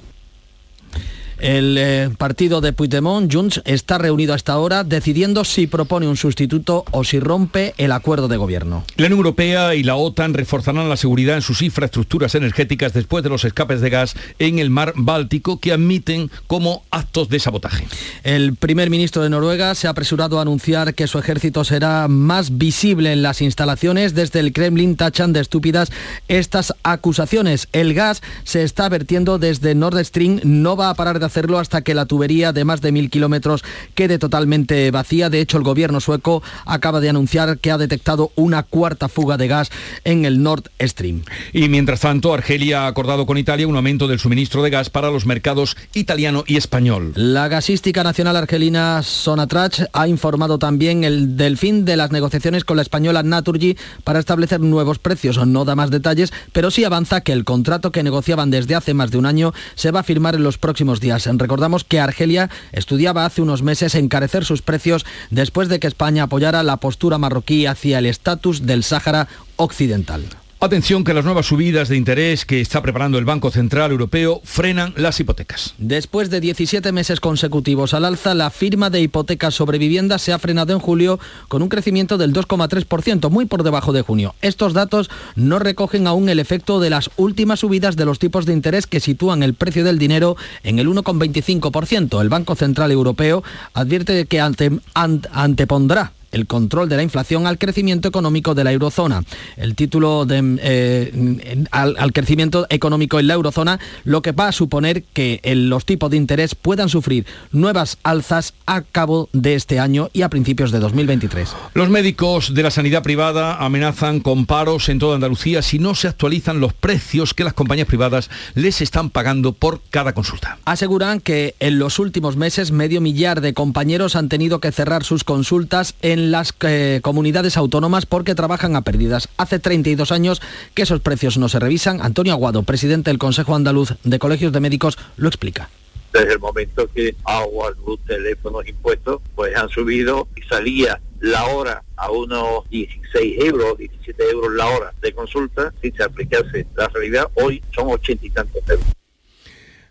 [1.39, 6.85] El eh, partido de Puigdemont, Junts, está reunido hasta ahora decidiendo si propone un sustituto
[6.91, 8.85] o si rompe el acuerdo de gobierno.
[8.97, 13.31] La Unión Europea y la OTAN reforzarán la seguridad en sus infraestructuras energéticas después de
[13.31, 17.87] los escapes de gas en el mar Báltico que admiten como actos de sabotaje.
[18.25, 22.59] El primer ministro de Noruega se ha apresurado a anunciar que su ejército será más
[22.59, 24.15] visible en las instalaciones.
[24.15, 25.91] Desde el Kremlin tachan de estúpidas
[26.27, 27.69] estas acusaciones.
[27.73, 31.83] El gas se está vertiendo desde Nord Stream, no va a parar de hacerlo hasta
[31.83, 33.65] que la tubería de más de mil kilómetros
[33.95, 35.31] quede totalmente vacía.
[35.31, 39.49] De hecho, el gobierno sueco acaba de anunciar que ha detectado una cuarta fuga de
[39.49, 39.71] gas
[40.05, 41.23] en el Nord Stream.
[41.53, 45.11] Y mientras tanto, Argelia ha acordado con Italia un aumento del suministro de gas para
[45.11, 47.13] los mercados italiano y español.
[47.15, 52.77] La gasística nacional argelina Sonatrach ha informado también el, del fin de las negociaciones con
[52.77, 55.45] la española Naturgy para establecer nuevos precios.
[55.47, 59.11] No da más detalles, pero sí avanza que el contrato que negociaban desde hace más
[59.11, 61.18] de un año se va a firmar en los próximos días.
[61.27, 66.63] Recordamos que Argelia estudiaba hace unos meses encarecer sus precios después de que España apoyara
[66.63, 70.25] la postura marroquí hacia el estatus del Sáhara Occidental.
[70.61, 74.93] Atención que las nuevas subidas de interés que está preparando el Banco Central Europeo frenan
[74.97, 75.75] las hipotecas.
[75.79, 80.39] Después de 17 meses consecutivos al alza, la firma de hipotecas sobre vivienda se ha
[80.41, 84.35] frenado en julio con un crecimiento del 2,3%, muy por debajo de junio.
[84.43, 88.55] Estos datos no recogen aún el efecto de las últimas subidas de los tipos de
[88.55, 92.21] interés que sitúan el precio del dinero en el 1,25%.
[92.21, 93.45] El Banco Central Europeo
[93.75, 99.23] advierte que antepondrá el control de la inflación al crecimiento económico de la eurozona.
[99.57, 105.03] El título de, eh, al, crecimiento económico en la eurozona, lo que va a suponer
[105.03, 110.23] que los tipos de interés puedan sufrir nuevas alzas a cabo de este año y
[110.23, 111.55] a principios de 2023.
[111.75, 116.09] Los médicos de la sanidad privada amenazan con paros en toda Andalucía si no se
[116.09, 120.59] actualizan los precios que las compañías privadas les están pagando por cada consulta.
[120.65, 125.25] Aseguran que en los últimos meses medio millar de compañeros han tenido que cerrar sus
[125.25, 129.29] consultas en en las eh, comunidades autónomas porque trabajan a pérdidas.
[129.37, 130.43] Hace 32 años
[130.75, 132.01] que esos precios no se revisan.
[132.03, 135.69] Antonio Aguado, presidente del Consejo Andaluz de Colegios de Médicos, lo explica
[136.13, 141.83] desde el momento que agua, luz, teléfonos, impuestos, pues han subido y salía la hora
[141.97, 147.29] a unos 16 euros, 17 euros la hora de consulta, si se aplicase la realidad,
[147.35, 148.87] hoy son 80 y tantos euros.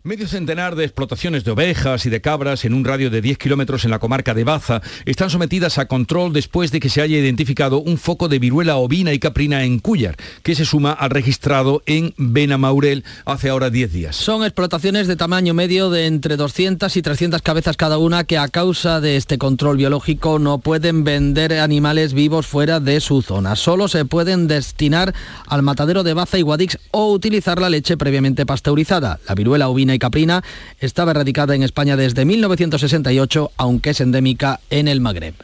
[0.07, 3.83] Medio centenar de explotaciones de ovejas y de cabras en un radio de 10 kilómetros
[3.83, 7.79] en la comarca de Baza están sometidas a control después de que se haya identificado
[7.79, 12.13] un foco de viruela ovina y caprina en Cuyar, que se suma al registrado en
[12.15, 14.15] Benamaurel hace ahora 10 días.
[14.15, 18.47] Son explotaciones de tamaño medio de entre 200 y 300 cabezas cada una que a
[18.47, 23.57] causa de este control biológico no pueden vender animales vivos fuera de su zona.
[23.57, 25.13] Solo se pueden destinar
[25.47, 29.19] al matadero de Baza y Guadix o utilizar la leche previamente pasteurizada.
[29.27, 30.43] La viruela ovina caprina
[30.79, 35.35] estaba erradicada en España desde 1968, aunque es endémica en el Magreb.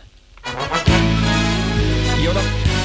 [2.21, 2.41] Y ahora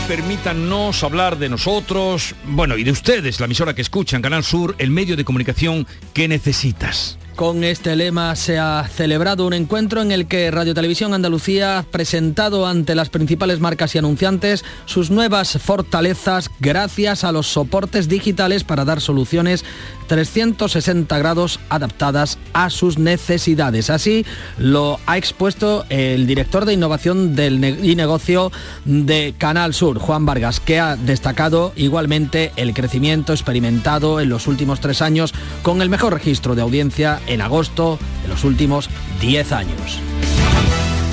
[0.09, 4.91] permítanos hablar de nosotros, bueno, y de ustedes, la emisora que escuchan, Canal Sur, el
[4.91, 7.19] medio de comunicación que necesitas.
[7.39, 11.83] Con este lema se ha celebrado un encuentro en el que Radio Televisión Andalucía ha
[11.85, 18.65] presentado ante las principales marcas y anunciantes sus nuevas fortalezas gracias a los soportes digitales
[18.65, 19.65] para dar soluciones
[20.09, 23.91] 360 grados adaptadas a sus necesidades.
[23.91, 24.27] Así
[24.59, 28.51] lo ha expuesto el director de innovación del y negocio
[28.85, 34.81] de Canal Sur, Juan Vargas, que ha destacado igualmente el crecimiento experimentado en los últimos
[34.81, 38.89] tres años con el mejor registro de audiencia en agosto de los últimos
[39.21, 40.01] 10 años.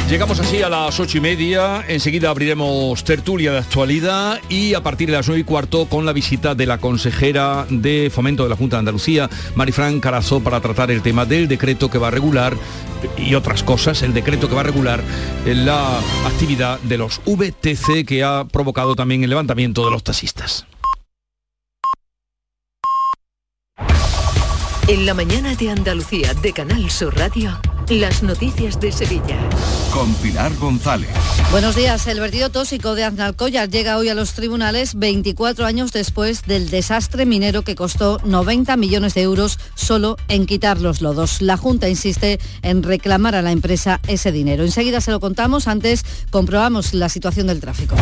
[0.10, 5.10] Llegamos así a las ocho y media, enseguida abriremos tertulia de actualidad y a partir
[5.10, 8.56] de las nueve y cuarto con la visita de la consejera de Fomento de la
[8.56, 12.56] Junta de Andalucía, Marifran Carazó, para tratar el tema del decreto que va a regular
[13.18, 15.04] y otras cosas, el decreto que va a regular
[15.44, 20.68] la actividad de los VTC que ha provocado también el levantamiento de los taxistas.
[24.88, 29.40] En la mañana de Andalucía de Canal Sur Radio, las noticias de Sevilla.
[29.92, 31.10] Con Pilar González.
[31.50, 32.06] Buenos días.
[32.06, 37.26] El vertido tóxico de Aznalcóllar llega hoy a los tribunales 24 años después del desastre
[37.26, 41.42] minero que costó 90 millones de euros solo en quitar los lodos.
[41.42, 44.64] La Junta insiste en reclamar a la empresa ese dinero.
[44.64, 47.96] Enseguida se lo contamos, antes comprobamos la situación del tráfico.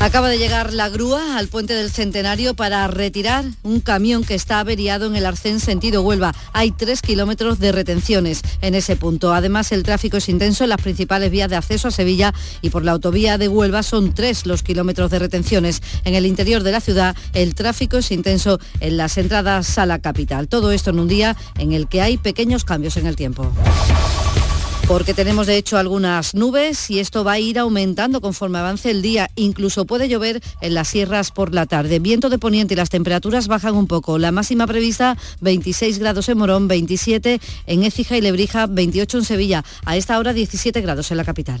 [0.00, 4.58] Acaba de llegar la grúa al puente del Centenario para retirar un camión que está
[4.58, 6.34] averiado en el Arcén sentido Huelva.
[6.54, 9.34] Hay tres kilómetros de retenciones en ese punto.
[9.34, 12.32] Además, el tráfico es intenso en las principales vías de acceso a Sevilla
[12.62, 15.82] y por la autovía de Huelva son tres los kilómetros de retenciones.
[16.04, 19.98] En el interior de la ciudad, el tráfico es intenso en las entradas a la
[19.98, 20.48] capital.
[20.48, 23.52] Todo esto en un día en el que hay pequeños cambios en el tiempo
[24.90, 29.02] porque tenemos de hecho algunas nubes y esto va a ir aumentando conforme avance el
[29.02, 29.30] día.
[29.36, 32.00] Incluso puede llover en las sierras por la tarde.
[32.00, 34.18] Viento de poniente y las temperaturas bajan un poco.
[34.18, 39.64] La máxima prevista 26 grados en Morón, 27 en Écija y Lebrija, 28 en Sevilla.
[39.84, 41.60] A esta hora 17 grados en la capital.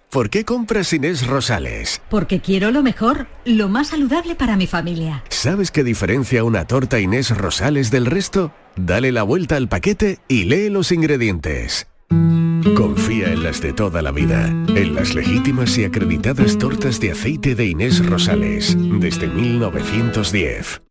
[0.11, 2.01] ¿Por qué compras Inés Rosales?
[2.09, 5.23] Porque quiero lo mejor, lo más saludable para mi familia.
[5.29, 8.53] ¿Sabes qué diferencia una torta Inés Rosales del resto?
[8.75, 11.87] Dale la vuelta al paquete y lee los ingredientes.
[12.75, 17.55] Confía en las de toda la vida, en las legítimas y acreditadas tortas de aceite
[17.55, 20.81] de Inés Rosales, desde 1910.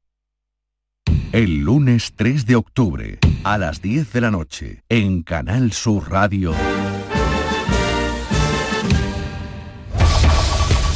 [1.32, 6.54] El lunes 3 de octubre, a las 10 de la noche, en Canal Sur Radio.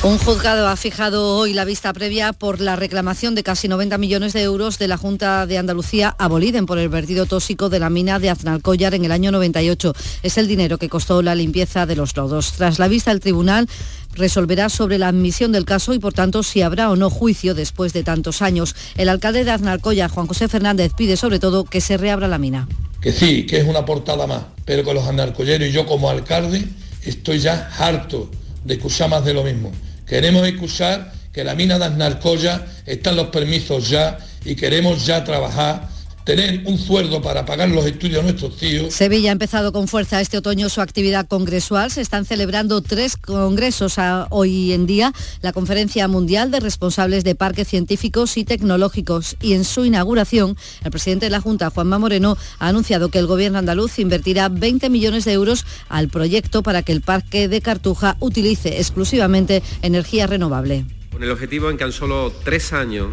[0.05, 4.35] Un juzgado ha fijado hoy la vista previa por la reclamación de casi 90 millones
[4.35, 7.89] de euros de la Junta de Andalucía a Boliden por el vertido tóxico de la
[7.89, 9.95] mina de Aznalcóllar en el año 98.
[10.23, 12.53] Es el dinero que costó la limpieza de los lodos.
[12.53, 13.67] Tras la vista, el tribunal
[14.13, 17.95] resolverá sobre la admisión del caso y por tanto si habrá o no juicio después
[17.95, 18.77] de tantos años.
[18.99, 22.69] El alcalde de Aznalcóllar, Juan José Fernández, pide sobre todo que se reabra la mina.
[23.01, 26.63] Que sí, que es una portada más, pero con los aznalcolleros y yo como alcalde
[27.07, 28.31] estoy ya harto
[28.67, 29.73] de escuchar más de lo mismo.
[30.07, 35.89] Queremos escuchar que la mina de Aznalcóllar están los permisos ya y queremos ya trabajar
[36.25, 38.93] tener un sueldo para pagar los estudios a nuestros tíos.
[38.93, 41.91] Sevilla ha empezado con fuerza este otoño su actividad congresual.
[41.91, 43.97] Se están celebrando tres congresos
[44.31, 45.13] hoy en día.
[45.43, 49.37] La Conferencia Mundial de Responsables de Parques Científicos y Tecnológicos.
[49.41, 53.27] Y en su inauguración, el presidente de la Junta, Juanma Moreno, ha anunciado que el
[53.27, 58.17] gobierno andaluz invertirá 20 millones de euros al proyecto para que el Parque de Cartuja
[58.21, 60.87] utilice exclusivamente energía renovable.
[61.13, 63.09] Con el objetivo en que en solo tres años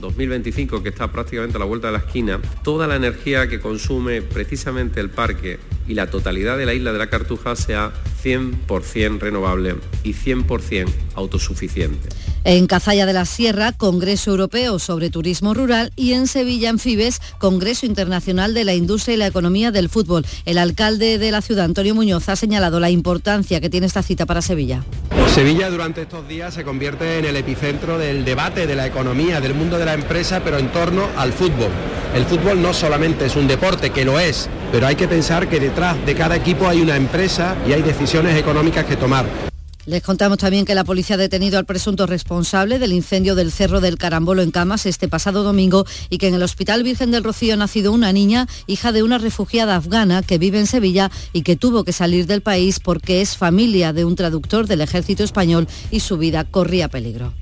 [0.00, 4.22] 2025, que está prácticamente a la vuelta de la esquina, toda la energía que consume
[4.22, 5.58] precisamente el parque
[5.90, 9.74] y la totalidad de la isla de la Cartuja sea 100% renovable
[10.04, 12.08] y 100% autosuficiente.
[12.44, 17.20] En Cazalla de la Sierra, Congreso Europeo sobre Turismo Rural y en Sevilla, en Fibes,
[17.38, 20.24] Congreso Internacional de la Industria y la Economía del Fútbol.
[20.44, 24.26] El alcalde de la ciudad, Antonio Muñoz, ha señalado la importancia que tiene esta cita
[24.26, 24.84] para Sevilla.
[25.34, 29.54] Sevilla durante estos días se convierte en el epicentro del debate de la economía, del
[29.54, 31.70] mundo de la empresa, pero en torno al fútbol.
[32.14, 35.60] El fútbol no solamente es un deporte, que lo es, pero hay que pensar que
[35.60, 39.24] detrás de cada equipo hay una empresa y hay decisiones económicas que tomar.
[39.86, 43.80] Les contamos también que la policía ha detenido al presunto responsable del incendio del Cerro
[43.80, 47.54] del Carambolo en Camas este pasado domingo y que en el Hospital Virgen del Rocío
[47.54, 51.56] ha nacido una niña, hija de una refugiada afgana que vive en Sevilla y que
[51.56, 56.00] tuvo que salir del país porque es familia de un traductor del ejército español y
[56.00, 57.32] su vida corría peligro.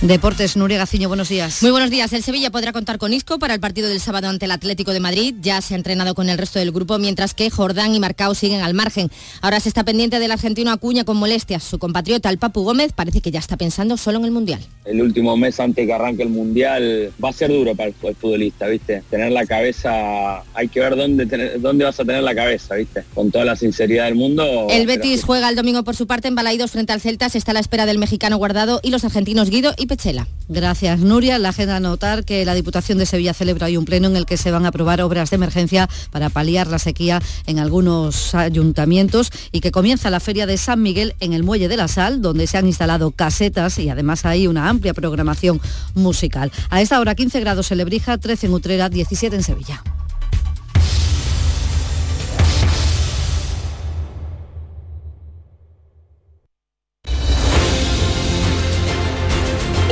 [0.00, 1.60] Deportes, Nuria Gaciño, buenos días.
[1.60, 2.12] Muy buenos días.
[2.12, 5.00] El Sevilla podrá contar con Isco para el partido del sábado ante el Atlético de
[5.00, 5.34] Madrid.
[5.40, 8.60] Ya se ha entrenado con el resto del grupo, mientras que Jordán y Marcao siguen
[8.60, 9.10] al margen.
[9.40, 11.64] Ahora se está pendiente del argentino Acuña con molestias.
[11.64, 14.60] Su compatriota, el Papu Gómez, parece que ya está pensando solo en el Mundial.
[14.84, 18.68] El último mes antes que arranque el Mundial va a ser duro para el futbolista,
[18.68, 19.02] ¿viste?
[19.10, 23.02] Tener la cabeza, hay que ver dónde, tener, dónde vas a tener la cabeza, ¿viste?
[23.14, 24.68] Con toda la sinceridad del mundo.
[24.70, 27.28] El Betis juega el domingo por su parte en Balaidos frente al Celta.
[27.28, 30.28] Se está a la espera del mexicano Guardado y los argentinos Guido y Pechela.
[30.48, 31.38] Gracias, Nuria.
[31.38, 34.36] La agenda notar que la Diputación de Sevilla celebra hoy un pleno en el que
[34.36, 39.60] se van a aprobar obras de emergencia para paliar la sequía en algunos ayuntamientos y
[39.60, 42.56] que comienza la Feria de San Miguel en el Muelle de la Sal, donde se
[42.56, 45.60] han instalado casetas y además hay una amplia programación
[45.94, 46.52] musical.
[46.70, 49.82] A esta hora 15 grados en Lebrija, 13 en Utrera, 17 en Sevilla.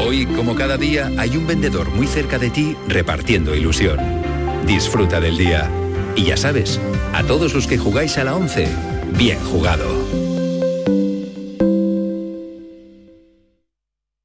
[0.00, 3.98] Hoy, como cada día, hay un vendedor muy cerca de ti repartiendo ilusión.
[4.66, 5.70] Disfruta del día.
[6.16, 6.80] Y ya sabes,
[7.12, 8.68] a todos los que jugáis a la 11,
[9.16, 9.86] bien jugado.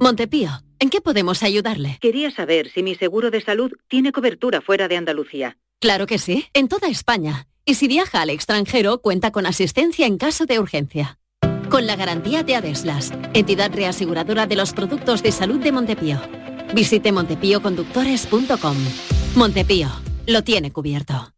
[0.00, 1.98] Montepío, ¿en qué podemos ayudarle?
[2.00, 5.56] Quería saber si mi seguro de salud tiene cobertura fuera de Andalucía.
[5.80, 7.46] Claro que sí, en toda España.
[7.64, 11.20] Y si viaja al extranjero, cuenta con asistencia en caso de urgencia
[11.74, 16.20] con la garantía de Adeslas, entidad reaseguradora de los productos de salud de Montepío.
[16.72, 18.76] Visite montepíoconductores.com.
[19.34, 19.88] Montepío,
[20.28, 21.32] lo tiene cubierto.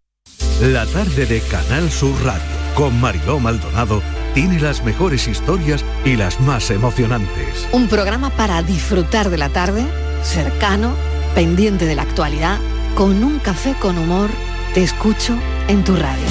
[0.60, 4.02] La tarde de Canal Sur Radio con Mariló Maldonado
[4.34, 7.66] tiene las mejores historias y las más emocionantes.
[7.72, 9.86] Un programa para disfrutar de la tarde,
[10.22, 10.94] cercano,
[11.34, 12.58] pendiente de la actualidad,
[12.94, 14.28] con un café con humor,
[14.74, 15.34] te escucho
[15.68, 16.26] en tu radio.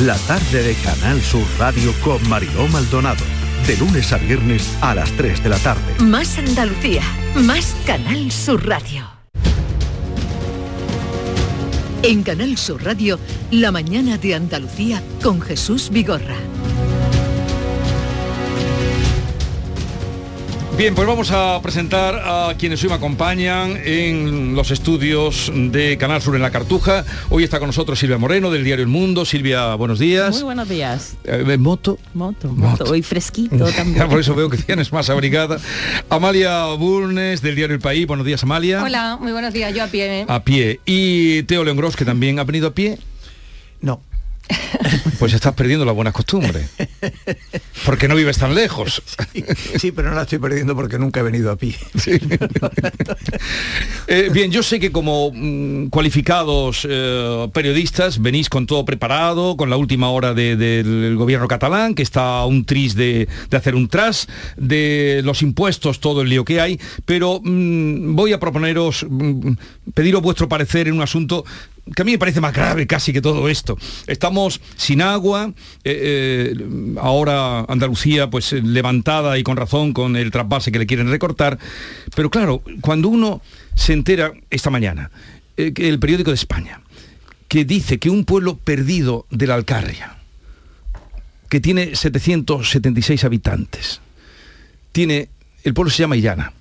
[0.00, 5.10] La tarde de Canal Sur Radio con Mariló Maldonado de lunes a viernes a las
[5.12, 5.82] 3 de la tarde.
[6.00, 7.02] Más Andalucía,
[7.36, 9.08] más Canal Sur Radio.
[12.02, 13.20] En Canal Sur Radio,
[13.52, 16.36] La mañana de Andalucía con Jesús Vigorra.
[20.82, 26.20] Bien, pues vamos a presentar a quienes hoy me acompañan en los estudios de Canal
[26.20, 27.04] Sur en la Cartuja.
[27.30, 29.24] Hoy está con nosotros Silvia Moreno del diario El Mundo.
[29.24, 30.34] Silvia, buenos días.
[30.34, 31.14] Muy buenos días.
[31.22, 32.00] Eh, ¿Moto?
[32.14, 32.82] Moto, moto.
[32.90, 34.08] Hoy fresquito también.
[34.08, 35.58] Por eso veo que tienes más abrigada.
[36.10, 38.04] Amalia Burnes del diario El País.
[38.04, 38.82] Buenos días, Amalia.
[38.82, 39.72] Hola, muy buenos días.
[39.72, 40.22] Yo a pie.
[40.22, 40.26] ¿eh?
[40.26, 40.80] A pie.
[40.84, 42.98] Y Teo León Gross, que también ha venido a pie.
[45.18, 46.68] Pues estás perdiendo las buenas costumbres.
[47.84, 49.02] Porque no vives tan lejos.
[49.78, 51.76] Sí, pero no la estoy perdiendo porque nunca he venido a pie.
[54.06, 59.70] Eh, bien, yo sé que como mm, cualificados eh, periodistas venís con todo preparado, con
[59.70, 65.22] la última hora del gobierno catalán, que está un tris de, hacer un tras, de
[65.24, 69.52] los impuestos, todo el lío que hay, pero mm, voy a proponeros, mm,
[69.94, 71.44] pediros vuestro parecer en un asunto
[71.94, 73.76] que a mí me parece más grave casi que todo esto.
[74.06, 75.52] Estamos sin agua,
[75.84, 76.66] eh, eh,
[77.00, 81.58] ahora Andalucía pues levantada y con razón con el trasvase que le quieren recortar,
[82.14, 83.42] pero claro, cuando uno
[83.74, 85.10] se entera esta mañana,
[85.56, 86.80] eh, el periódico de España,
[87.48, 90.16] que dice que un pueblo perdido de la Alcarria,
[91.48, 94.00] que tiene 776 habitantes,
[94.92, 95.28] tiene,
[95.64, 96.52] el pueblo se llama Illana,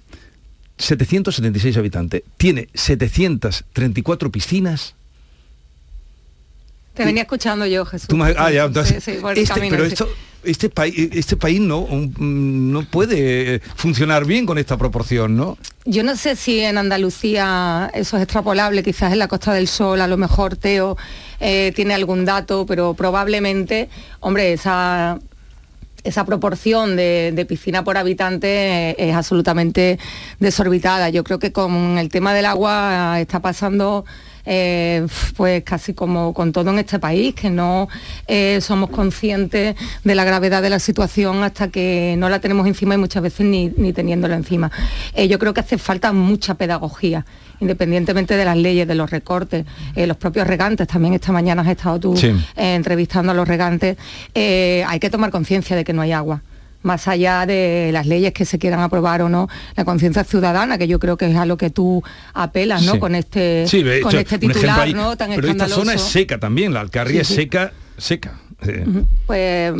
[0.77, 4.95] 776 habitantes, tiene 734 piscinas.
[6.93, 8.07] Te venía escuchando yo, Jesús.
[8.07, 9.93] Tú ah, ya, entonces, Sí, sí, este- camino, pero sí.
[9.93, 10.09] esto,
[10.43, 11.87] este país, este país no,
[12.19, 15.57] no puede eh, funcionar bien con esta proporción, ¿no?
[15.85, 20.01] Yo no sé si en Andalucía eso es extrapolable, quizás en la Costa del Sol,
[20.01, 20.97] a lo mejor Teo
[21.39, 23.87] eh, tiene algún dato, pero probablemente,
[24.19, 25.19] hombre, esa,
[26.03, 28.47] esa proporción de, de piscina por habitante
[28.91, 29.97] eh, es absolutamente
[30.39, 31.09] desorbitada.
[31.09, 34.05] Yo creo que con el tema del agua está pasando
[34.45, 37.87] eh, pues casi como con todo en este país, que no
[38.27, 42.95] eh, somos conscientes de la gravedad de la situación hasta que no la tenemos encima
[42.95, 44.71] y muchas veces ni, ni teniéndola encima.
[45.13, 47.25] Eh, yo creo que hace falta mucha pedagogía
[47.59, 49.65] independientemente de las leyes, de los recortes,
[49.95, 52.29] eh, los propios regantes, también esta mañana has estado tú Sí.
[52.55, 53.97] eh, entrevistando a los regantes,
[54.33, 56.41] eh, hay que tomar conciencia de que no hay agua.
[56.83, 60.87] Más allá de las leyes que se quieran aprobar o no, la conciencia ciudadana, que
[60.87, 62.03] yo creo que es a lo que tú
[62.33, 62.93] apelas, ¿no?
[62.93, 62.99] Sí.
[62.99, 64.93] Con este, Sí, con hecho, este titular, ahí.
[64.93, 65.15] ¿no?
[65.15, 65.81] Tan Pero esta escandaloso.
[65.81, 68.39] zona es seca también, la Alcarria Sí, es seca, seca.
[68.63, 68.85] Eh.
[69.25, 69.73] Pues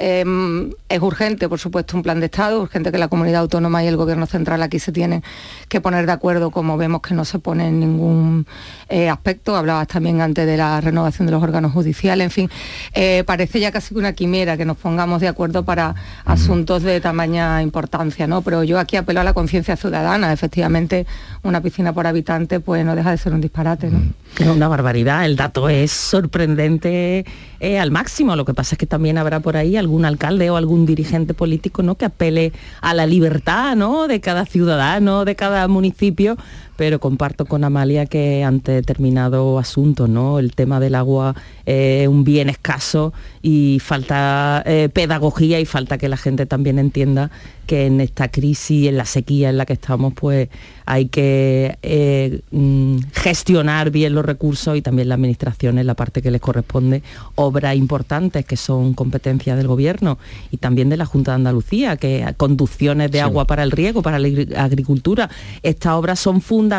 [0.00, 3.86] eh, es urgente, por supuesto, un plan de Estado, urgente que la comunidad autónoma y
[3.86, 5.22] el gobierno central aquí se tienen
[5.68, 8.46] que poner de acuerdo, como vemos que no se pone en ningún
[8.88, 9.56] eh, aspecto.
[9.56, 12.50] Hablabas también antes de la renovación de los órganos judiciales, en fin,
[12.94, 15.94] eh, parece ya casi una quimera que nos pongamos de acuerdo para
[16.24, 18.42] asuntos de tamaña importancia, ¿no?
[18.42, 21.06] Pero yo aquí apelo a la conciencia ciudadana, efectivamente,
[21.42, 24.00] una piscina por habitante pues no deja de ser un disparate, ¿no?
[24.38, 27.24] Es una barbaridad, el dato es sorprendente
[27.58, 28.36] eh, al máximo.
[28.36, 31.82] Lo que pasa es que también habrá por ahí algún alcalde o algún dirigente político
[31.82, 31.96] ¿no?
[31.96, 34.08] que apele a la libertad ¿no?
[34.08, 36.36] de cada ciudadano, de cada municipio,
[36.80, 40.38] pero comparto con Amalia que ante determinado asunto, ¿no?
[40.38, 41.34] El tema del agua
[41.66, 43.12] es un bien escaso
[43.42, 47.30] y falta eh, pedagogía y falta que la gente también entienda
[47.66, 50.48] que en esta crisis, en la sequía en la que estamos, pues
[50.86, 56.20] hay que eh, mm, gestionar bien los recursos y también la administración en la parte
[56.22, 57.02] que les corresponde,
[57.36, 60.18] obras importantes que son competencia del gobierno
[60.50, 63.22] y también de la Junta de Andalucía, que conducciones de Sí.
[63.22, 65.28] agua para el riego, para la agri- agricultura.
[65.62, 66.69] Estas obras son fundamentales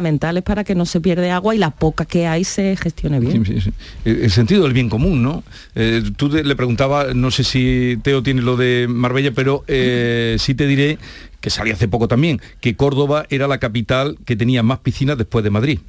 [0.41, 3.45] para que no se pierda agua y la poca que hay se gestione bien.
[3.45, 3.71] Sí, sí, sí.
[4.05, 5.43] El el sentido del bien común, ¿no?
[5.75, 10.35] Eh, tú te- le preguntaba, no sé si Teo tiene lo de Marbella, pero eh,
[10.39, 10.97] sí te diré
[11.41, 15.43] que salió hace poco también, que Córdoba era la capital que tenía más piscinas después
[15.43, 15.79] de Madrid.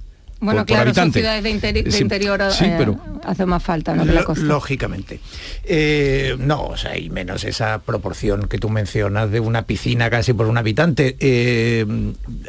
[0.42, 1.18] Bueno, por- por claro, son habitante.
[1.20, 4.04] ciudades de, interi- de Sí, interior sí, eh, pero- hace más falta, ¿no?
[4.04, 4.44] la costa.
[4.44, 5.20] lógicamente.
[5.64, 10.32] Eh, no, o sea, y menos esa proporción que tú mencionas de una piscina casi
[10.32, 11.16] por un habitante.
[11.20, 11.86] Eh,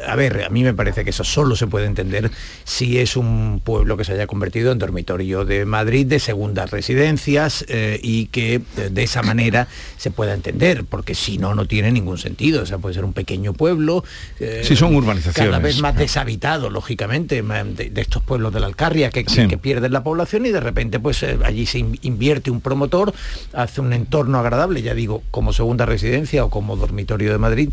[0.06, 2.30] a ver, a mí me parece que eso solo se puede entender
[2.64, 7.64] si es un pueblo que se haya convertido en dormitorio de Madrid, de segundas residencias,
[7.68, 12.18] eh, y que de esa manera se pueda entender, porque si no, no tiene ningún
[12.18, 12.62] sentido.
[12.62, 14.02] O sea, puede ser un pequeño pueblo.
[14.40, 15.50] eh, Sí, son urbanizaciones.
[15.50, 17.42] Cada vez más deshabitado, lógicamente,
[17.84, 19.46] de, de estos pueblos de la Alcarria que, Sí.
[19.48, 23.12] que pierden la población y de repente pues eh, allí se in- invierte un promotor,
[23.52, 27.70] hace un entorno agradable, ya digo, como segunda residencia o como dormitorio de Madrid.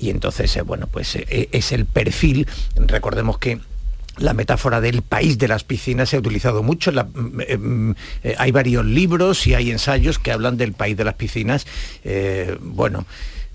[0.00, 2.46] Y entonces, eh, bueno, pues eh, es el perfil,
[2.76, 3.58] recordemos que
[4.18, 6.90] la metáfora del país de las piscinas se ha utilizado mucho.
[6.92, 7.90] La- mm, eh, mm,
[8.24, 11.66] eh, hay varios libros y hay ensayos que hablan del país de las piscinas.
[12.04, 13.06] Eh, bueno,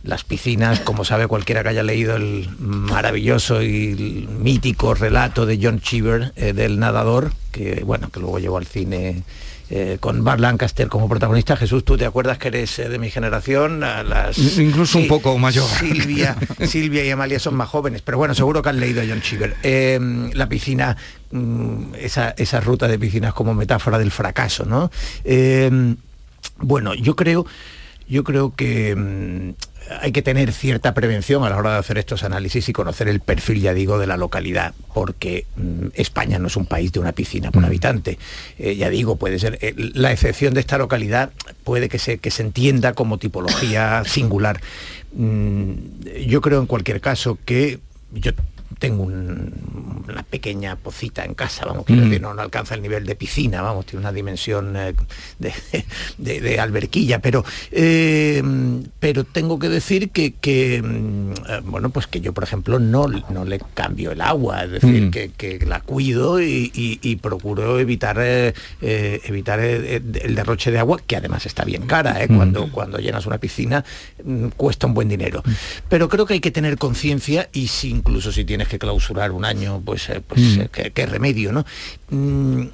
[0.03, 5.79] las piscinas, como sabe cualquiera que haya leído el maravilloso y mítico relato de John
[5.79, 9.23] Cheever eh, del nadador, que bueno, que luego llevó al cine.
[9.69, 11.55] eh, con Bart Lancaster como protagonista.
[11.55, 15.35] Jesús, tú te acuerdas que eres eh, de mi generación, a las Incluso un poco
[15.39, 15.67] mayor.
[15.67, 16.35] Silvia,
[16.67, 19.55] Silvia y Amalia son más jóvenes, pero bueno, seguro que han leído a John Cheever.
[19.63, 19.99] Eh,
[20.33, 20.95] la piscina,
[21.31, 24.91] mm, esa, esa ruta de piscinas como metáfora del fracaso, ¿no?
[26.57, 27.45] Bueno, yo creo,
[28.07, 29.53] yo creo que mm,
[30.01, 33.19] hay que tener cierta prevención a la hora de hacer estos análisis y conocer el
[33.19, 37.11] perfil, ya digo, de la localidad, porque mm, España no es un país de una
[37.11, 38.17] piscina por habitante.
[38.57, 41.31] Eh, ya digo, puede ser, eh, la excepción de esta localidad
[41.63, 44.61] puede que se, que se entienda como tipología singular.
[45.13, 45.73] Mm,
[46.27, 47.79] yo creo en cualquier caso que
[48.11, 48.31] yo
[48.79, 52.05] tengo un- una pequeña pocita en casa, vamos, quiero Mm.
[52.05, 54.93] decir, no, no alcanza el nivel de piscina, vamos, tiene una dimensión eh,
[55.39, 55.53] de,
[56.17, 58.43] de- de alberquilla, pero, eh,
[58.99, 63.07] pero tengo que decir que, que, mm, eh, bueno, pues que yo, por ejemplo, no,
[63.07, 65.11] no le cambio el agua, es decir, Mm.
[65.11, 68.17] que, que la cuido y, y- y procuro evitar,
[68.81, 73.83] evitar el derroche de agua, que además está bien cara, cuando, cuando llenas una piscina
[74.57, 75.43] cuesta un buen dinero.
[75.89, 79.45] Pero creo que hay que tener conciencia y si incluso si tienes que clausurar un
[79.45, 80.61] año, pues, eh, pues Mm.
[80.61, 81.65] eh, qué, qué remedio, ¿no?
[82.09, 82.67] Mm,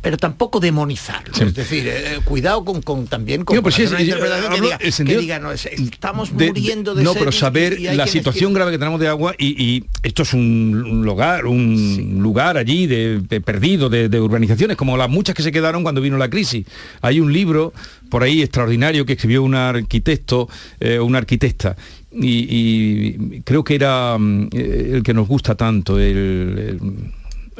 [0.00, 1.34] pero tampoco demonizarlo.
[1.34, 4.08] Es decir, eh, eh, cuidado con, con también con, Digo, pues sí, hacer una es-
[4.08, 7.32] interpretación que diga, el sentido- que diga, no, es- estamos de- muriendo de, no pero
[7.32, 11.46] saber y la situación grave que tenemos de agua y, y esto es un, lugar
[11.46, 15.82] un lugar allí de, de perdido de, de urbanizaciones como las muchas que se quedaron
[15.82, 16.66] cuando vino la crisis.
[17.00, 17.72] Hay un libro
[18.08, 20.48] por ahí extraordinario que escribió un arquitecto
[20.80, 21.76] eh, una arquitecta
[22.10, 26.80] y, y creo que era mm, eh, el que nos gusta tanto el- el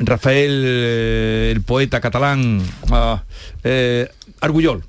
[0.01, 3.25] Rafael, eh, el poeta catalán, ah,
[3.65, 4.09] eh,
[4.41, 4.85] Argullol,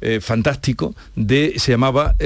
[0.00, 2.16] eh, fantástico, se llamaba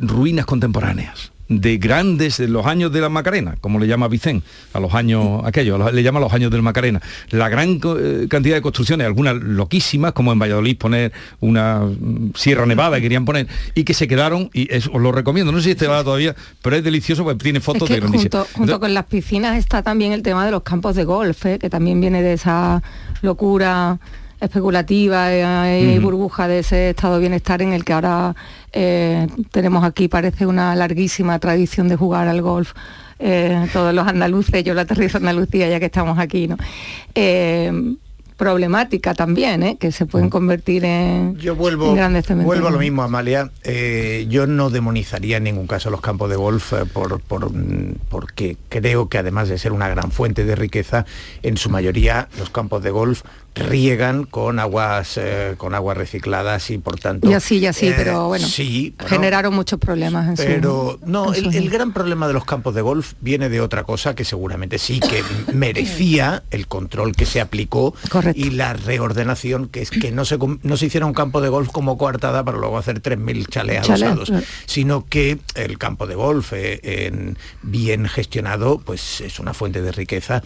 [0.00, 4.42] Ruinas Contemporáneas de grandes, de los años de la Macarena, como le llama Vicén,
[4.72, 7.02] a los años aquellos, los- le llama los años del Macarena.
[7.30, 12.64] La gran eh, cantidad de construcciones, algunas loquísimas, como en Valladolid poner una mm, Sierra
[12.64, 15.64] Nevada que querían poner, y que se quedaron, y es- os lo recomiendo, no sé
[15.64, 18.80] si este va todavía, pero es delicioso porque tiene Es fotos que de junto, junto
[18.80, 21.58] con las piscinas está también el tema de los campos de golf, ¿eh?
[21.58, 22.82] que también viene de esa
[23.20, 23.98] locura
[24.40, 28.34] especulativa eh, y burbuja de ese estado de bienestar en el que ahora
[28.74, 32.72] eh, tenemos aquí, parece una larguísima tradición de jugar al golf.
[33.18, 36.56] eh, todos los andaluces, yo lo aterrizo Andalucía ya que estamos aquí, ¿no?
[37.14, 37.96] Eh,
[38.36, 39.76] problemática también, ¿eh?
[39.78, 42.46] que se pueden convertir en, Yo vuelvo, en grandes cementerios.
[42.46, 43.50] vuelvo a lo mismo, Amalia.
[43.62, 47.50] Eh, yo no demonizaría en ningún caso los campos de golf eh, por, por,
[48.08, 51.06] porque creo que además de ser una gran fuente de riqueza,
[51.42, 53.22] en su mayoría los campos de golf
[53.54, 57.94] riegan con aguas eh, con aguas recicladas y por tanto Y así, y así, eh,
[57.96, 61.92] pero bueno, sí generaron muchos problemas en su- pero no, en el, su- el gran
[61.92, 65.22] problema de los campos de golf viene de otra cosa que seguramente sí que
[65.54, 67.94] merecía el control que se aplicó
[68.34, 71.70] y la reordenación, que es que no se, no se hiciera un campo de golf
[71.70, 74.32] como coartada para luego hacer 3.000 chales Chales, adosados,
[74.66, 79.92] sino que el campo de golf eh, en- bien gestionado pues es una fuente de
[79.92, 80.42] riqueza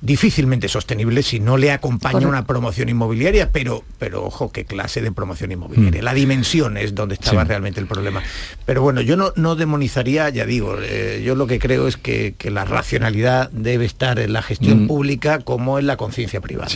[0.00, 2.28] difícilmente sostenible si no le acompaña Correcto.
[2.28, 6.02] una promoción inmobiliaria, pero, pero ojo, qué clase de promoción inmobiliaria.
[6.02, 7.48] La dimensión es donde estaba Sí.
[7.48, 8.22] realmente el problema.
[8.64, 12.34] Pero bueno, yo no, no demonizaría, ya digo, eh, yo lo que creo es que,
[12.38, 14.86] que la racionalidad debe estar en la gestión Mm.
[14.86, 16.68] pública como en la conciencia privada.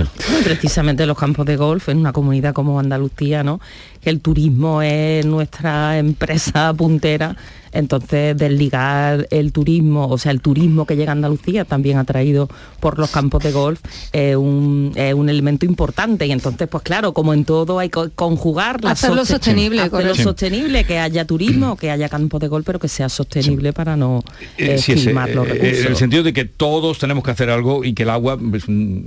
[0.42, 3.60] Precisamente los campos de golf en una comunidad como Andalucía, ¿no?
[4.00, 7.36] Que el turismo es nuestra empresa puntera.
[7.72, 12.48] Entonces, desligar el turismo, o sea, el turismo que llega a Andalucía, también atraído
[12.80, 13.80] por los campos de golf,
[14.12, 16.26] es un, es un elemento importante.
[16.26, 20.14] Y entonces, pues claro, como en todo hay que conjugar la Hacerlo soste- sostenible, hacerlo.
[20.14, 20.22] Sí.
[20.22, 24.22] sostenible, que haya turismo, que haya campos de golf, pero que sea sostenible para no
[24.58, 25.80] Eh, eh, sí, ese, esquilmar los eh, eh, recursos.
[25.80, 28.64] en el sentido de que todos tenemos que hacer algo y que el agua pues,
[28.68, 29.00] mm,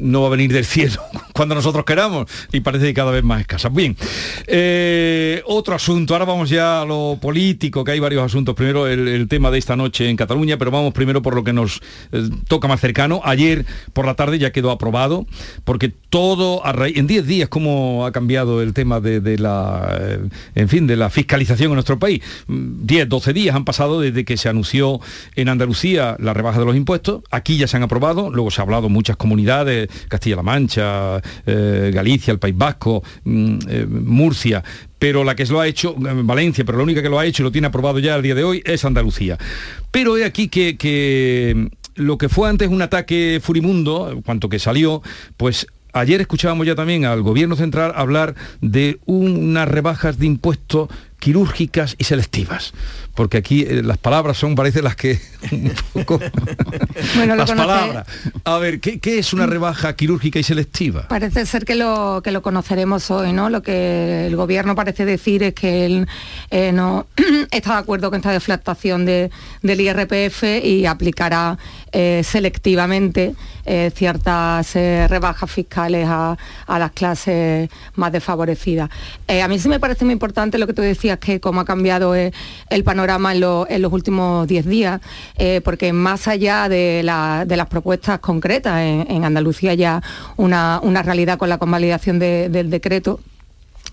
[0.00, 1.00] no va a venir del cielo
[1.32, 3.68] cuando nosotros queramos y parece que cada vez más escasa.
[3.68, 3.96] Bien,
[4.46, 8.54] eh, otro asunto, ahora vamos ya a lo político, que hay varios asuntos.
[8.54, 11.80] Primero el, tema de esta noche en Cataluña, pero vamos primero por lo que nos
[12.12, 13.20] eh, toca más cercano.
[13.24, 15.26] Ayer por la tarde ya quedó aprobado,
[15.64, 20.18] porque todo a raíz, en 10 días cómo ha cambiado el tema de, la, eh,
[20.54, 22.22] en fin, de la fiscalización en nuestro país.
[22.46, 25.00] Mm, 10, 12 días han pasado desde que se anunció
[25.36, 27.22] en Andalucía la rebaja de los impuestos.
[27.30, 32.32] Aquí ya se han aprobado, luego se ha hablado muchas comunidades, Castilla-La Mancha, eh, Galicia,
[32.32, 34.62] el País Vasco, mm, eh, Murcia,
[34.98, 37.42] pero la que lo ha hecho, eh, Valencia, pero la única que lo ha hecho
[37.42, 39.38] y lo tiene aprobado ya al día de hoy es Andalucía.
[39.90, 45.02] Pero he aquí que, que lo que fue antes un ataque furibundo, cuanto que salió,
[45.36, 50.88] pues ayer escuchábamos ya también al gobierno central hablar de unas rebajas de impuestos
[51.20, 52.72] quirúrgicas y selectivas.
[53.14, 55.20] Porque aquí eh, las palabras son, parece las que...
[55.52, 56.18] un poco-
[57.16, 58.06] Bueno, lo las conoce- palabras.
[58.44, 61.06] A ver, ¿qué, qué es una rebaja quirúrgica y selectiva?
[61.08, 63.50] Parece ser que lo, que lo conoceremos hoy, ¿no?
[63.50, 66.06] Lo que el gobierno parece decir es que él
[66.50, 67.06] eh, no
[67.50, 69.30] está de acuerdo con esta deflactación de-
[69.62, 71.58] del IRPF y aplicará
[71.92, 73.34] eh, selectivamente
[73.94, 78.90] ciertas rebajas fiscales a, a las clases más desfavorecidas.
[79.28, 82.14] A mí sí me parece muy importante lo que tú decías, que cómo ha cambiado
[82.14, 82.32] eh,
[82.70, 85.00] el panorama en, lo- en los últimos 10 días,
[85.36, 90.02] eh, porque más allá de, la- de las propuestas concretas, en, Andalucía ya
[90.36, 93.20] una, realidad con la convalidación de- del decreto,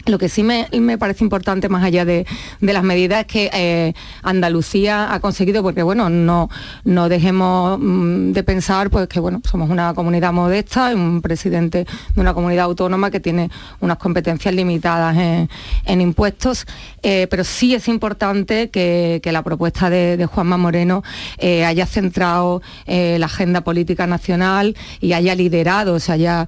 [0.08, 2.26] lo que sí me, me parece importante, más allá de,
[2.62, 3.94] de las medidas, es que eh,
[4.24, 6.50] Andalucía ha conseguido, porque bueno, no,
[6.84, 11.86] no dejemos mm, de pensar pues que bueno, somos una comunidad modesta, un presidente
[12.16, 13.50] de una comunidad autónoma que tiene
[13.80, 15.50] unas competencias limitadas en,
[15.86, 16.66] en impuestos,
[17.04, 21.04] eh, pero sí es importante que, que la propuesta de, de Juanma Moreno
[21.38, 26.48] eh, haya centrado la agenda política nacional y haya liderado, se haya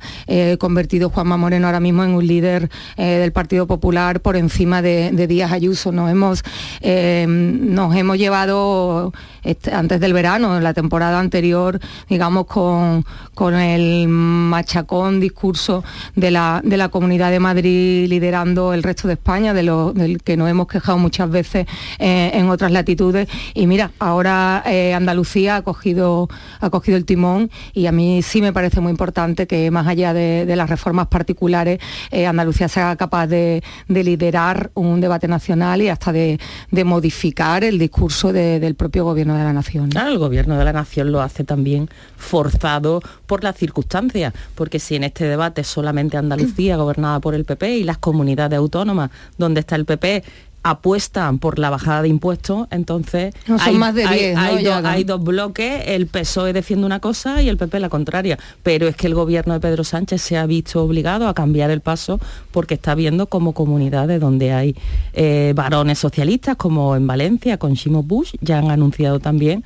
[0.58, 5.26] convertido Juanma Moreno ahora mismo en un líder del Partido Partido Popular por encima de,
[5.28, 5.92] Díaz Ayuso.
[5.92, 6.44] Nos hemos,
[6.82, 9.12] eh, nos hemos llevado
[9.44, 15.84] este, antes del verano, la temporada anterior, digamos, con, con el machacón discurso
[16.16, 20.22] de la, de la Comunidad de Madrid liderando el resto de España, de lo, del
[20.22, 21.66] que nos hemos quejado muchas veces
[21.98, 23.28] eh, en otras latitudes.
[23.56, 26.30] Y mira, ahora eh, Andalucía ha cogido,
[26.60, 30.14] ha cogido el timón y a mí sí me parece muy importante que más allá
[30.14, 31.80] de, las reformas particulares,
[32.12, 36.40] eh, Andalucía sea capaz de, liderar un debate nacional y hasta de,
[36.84, 39.90] modificar el discurso del propio gobierno de la nación.
[39.90, 44.96] Claro, el gobierno de la nación lo hace también forzado por las circunstancias, porque si
[44.96, 49.76] en este debate solamente Andalucía, gobernada por el PP, y las comunidades autónomas, donde está
[49.76, 50.24] el PP,
[50.64, 56.54] apuestan por la bajada de impuestos, entonces hay, más de hay, dos bloques, el PSOE
[56.54, 59.84] defiende una cosa y el PP la contraria, pero es que el gobierno de Pedro
[59.84, 62.20] Sánchez se ha visto obligado a cambiar el paso
[62.52, 64.76] porque está viendo como comunidades donde hay
[65.14, 69.64] eh, varones socialistas, como en Valencia con Shimo Bush, ya han anunciado también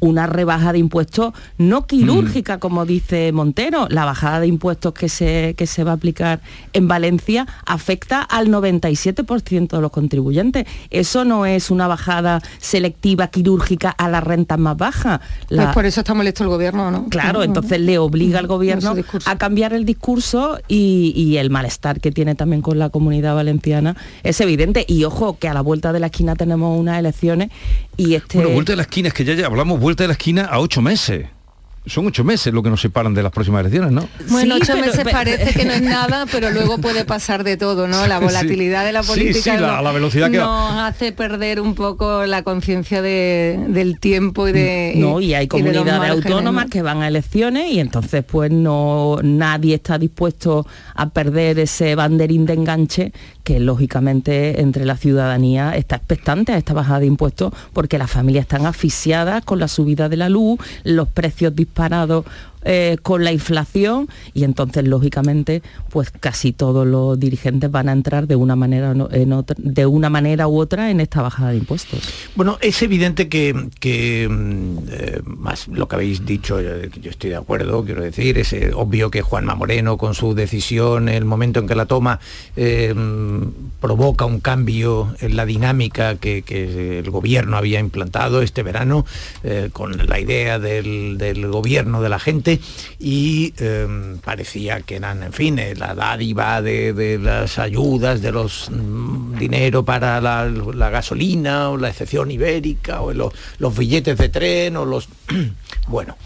[0.00, 2.60] una rebaja de impuestos no quirúrgica, mm.
[2.60, 3.86] como dice Montero.
[3.90, 6.40] La bajada de impuestos que se, que se va a aplicar
[6.72, 10.66] en Valencia afecta al 97% de los contribuyentes.
[10.90, 15.20] Eso no es una bajada selectiva quirúrgica a las rentas más bajas.
[15.48, 17.08] Pues por eso está molesto el gobierno, ¿no?
[17.08, 18.94] Claro, entonces le obliga al gobierno
[19.24, 23.96] a cambiar el discurso y, y el malestar que tiene también con la comunidad valenciana
[24.22, 24.84] es evidente.
[24.88, 27.50] Y ojo, que a la vuelta de la esquina tenemos unas elecciones
[27.96, 28.38] y este...
[28.38, 30.58] Bueno, vuelta de la esquina, es que ya, ya hablamos vuelta de la esquina a
[30.58, 31.28] ocho meses
[31.86, 34.08] son ocho meses lo que nos separan de las próximas elecciones, ¿no?
[34.28, 38.06] Bueno, ocho meses parece que no es nada, pero luego puede pasar de todo, ¿no?
[38.06, 43.02] La volatilidad de la política la, velocidad que nos hace perder un poco la conciencia
[43.02, 44.94] del tiempo y de...
[44.96, 49.98] No, y hay comunidades autónomas que van a elecciones y entonces pues no nadie está
[49.98, 53.12] dispuesto a perder ese banderín de enganche
[53.44, 58.42] que lógicamente entre la ciudadanía está expectante a esta bajada de impuestos porque las familias
[58.42, 62.24] están asfixiadas con la subida de la luz, los precios disparados
[62.68, 68.26] eh, con la inflación y entonces lógicamente pues casi todos los dirigentes van a entrar
[68.26, 72.00] de una manera de una manera u otra en esta bajada de impuestos.
[72.34, 73.54] Bueno, es evidente que,
[74.28, 78.72] mm, eh, más lo que habéis dicho, yo, estoy de acuerdo, quiero decir, es eh,
[78.74, 82.18] obvio que Juanma Moreno con su decisión, el momento en que la toma,
[82.56, 83.42] mm,
[83.80, 86.42] provoca un cambio en la dinámica que,
[86.98, 89.06] el gobierno había implantado este verano,
[89.72, 92.55] con la idea del gobierno de la gente
[92.98, 98.70] y em, parecía que eran, en fin, eh, la dádiva de, las ayudas, de los
[98.70, 104.76] mm, dinero para la, gasolina o la excepción ibérica o los, los billetes de tren
[104.76, 105.08] o los...
[105.88, 106.16] bueno,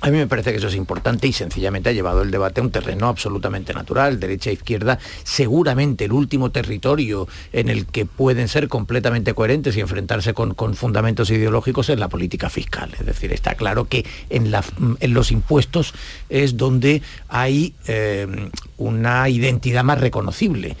[0.00, 2.64] a mí me parece que eso es importante y sencillamente ha llevado el debate a
[2.64, 8.48] un terreno absolutamente natural, derecha e izquierda, seguramente el último territorio en el que pueden
[8.48, 12.90] ser completamente coherentes y enfrentarse con, fundamentos ideológicos es la política fiscal.
[12.98, 14.50] Es decir, está claro que en,
[15.12, 15.94] los impuestos
[16.28, 18.26] es donde hay eh,
[18.78, 20.76] una identidad más reconocible.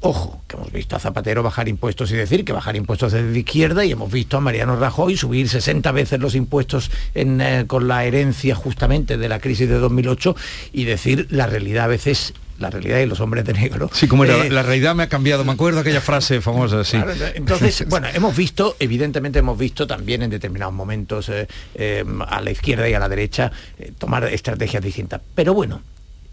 [0.00, 3.38] Ojo, que hemos visto a Zapatero bajar impuestos y decir que bajar impuestos es de
[3.38, 8.04] izquierda y hemos visto a Mariano Rajoy subir 60 veces los impuestos eh, con la
[8.04, 10.36] herencia justamente de la crisis de 2008
[10.72, 13.90] y decir la realidad a veces la realidad y los hombres de negro.
[13.92, 16.98] Sí, como era, eh, la realidad me ha cambiado, me acuerdo aquella frase famosa, sí.
[17.34, 22.88] entonces, bueno, hemos visto, evidentemente hemos visto también en determinados momentos eh, a la izquierda
[22.88, 23.50] y a la derecha
[23.98, 25.20] tomar estrategias distintas.
[25.34, 25.82] Pero bueno,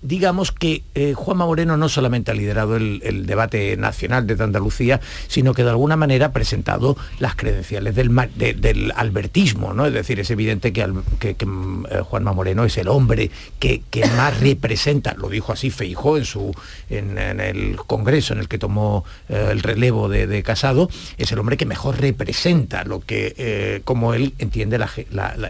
[0.06, 5.53] digamos que eh, Juanma Moreno no solamente ha liderado el, debate nacional desde Andalucía, sino
[5.53, 9.88] que de alguna manera ha presentado las credenciales del, del albertismo, ¿no?
[9.88, 13.82] Es decir, es evidente que, mm, eh, Juanma Moreno es el hombre que,
[14.16, 16.53] más representa, lo dijo así Feijó en, su,
[16.89, 21.58] en, el Congreso en el que tomó eh, el relevo de, Casado, es el hombre
[21.58, 24.78] que mejor representa lo que, como él entiende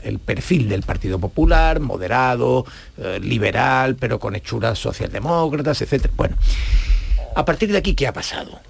[0.04, 2.66] el perfil del Partido Popular, moderado,
[3.20, 6.10] liberal, pero con hechuras socialdemócratas, etc.
[6.16, 6.38] Bueno,
[7.36, 8.62] a partir de aquí, ¿qué ha pasado?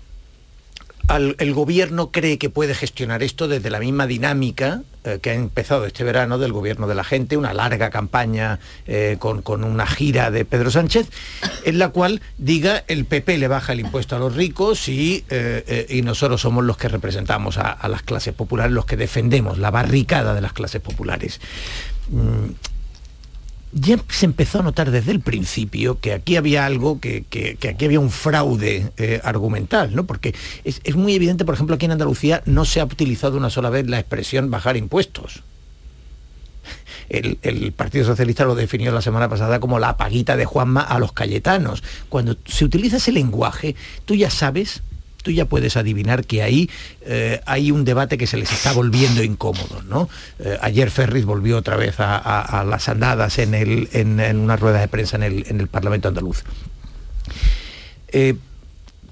[1.37, 5.85] el gobierno cree que puede gestionar esto desde la misma dinámica eh, que ha empezado
[5.85, 10.45] este verano del gobierno de la gente, una larga campaña eh, con, una gira de
[10.45, 11.07] Pedro Sánchez,
[11.63, 15.85] en la cual diga el PP le baja el impuesto a los ricos y, eh,
[15.89, 19.69] y nosotros somos los que representamos a, a, las clases populares, los que defendemos la
[19.69, 21.39] barricada de las clases populares.
[22.09, 22.49] Mm,
[23.75, 27.25] ya se empezó a notar desde el principio que aquí había algo, que,
[27.69, 30.05] aquí había un fraude eh, argumental, ¿no?
[30.05, 33.49] Porque es, es, muy evidente, por ejemplo, aquí en Andalucía no se ha utilizado una
[33.49, 35.43] sola vez la expresión bajar impuestos.
[37.09, 40.97] el, el Partido Socialista lo definió la semana pasada como la paguita de Juanma a
[40.97, 41.83] los cayetanos.
[42.07, 44.83] Cuando se utiliza ese lenguaje, tú ya sabes
[45.25, 46.69] tú ya puedes adivinar que ahí
[47.01, 49.81] eh, hay un debate que se les está volviendo incómodo.
[49.89, 50.07] ¿no?
[50.37, 54.37] Eh, ayer Ferris volvió otra vez a, a- a las andadas en, el- en- en
[54.37, 56.43] una rueda de prensa en el, en el Parlamento andaluz.
[58.09, 58.35] Eh,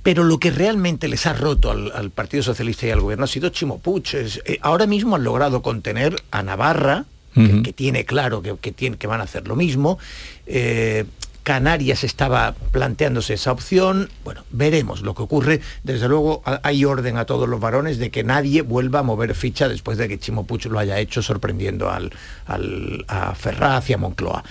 [0.03, 3.27] pero lo que realmente les ha roto al, al Partido Socialista y al gobierno ha
[3.27, 4.03] sido Chimo Puig.
[4.13, 8.97] Es, ahora mismo han logrado contener a Navarra, que, que tiene claro que, que tiene-
[8.97, 9.97] que van a hacer lo mismo.
[10.45, 11.05] Eh,
[11.43, 14.09] Canarias estaba planteándose esa opción.
[14.23, 15.61] Bueno, veremos lo que ocurre.
[15.83, 19.35] Desde luego ha- hay orden a todos los varones de que nadie vuelva a mover
[19.35, 22.11] ficha después de que Chimo Puig lo haya hecho sorprendiendo al,
[22.45, 24.43] al- a Ferraz y a Moncloa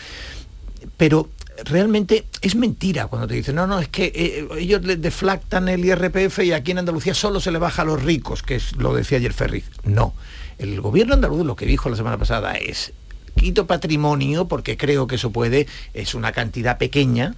[0.97, 1.29] pero
[1.65, 6.41] realmente es mentira cuando te dicen, no, no, es que eh, ellos deflactan el IRPF
[6.41, 9.19] y aquí en Andalucía solo se le baja a los ricos, que es lo decía
[9.19, 9.65] ayer Ferriz.
[9.85, 10.15] No,
[10.59, 12.93] el gobierno andaluz lo que dijo la semana pasada es,
[13.37, 17.35] quito patrimonio porque creo que eso puede, es una cantidad pequeña,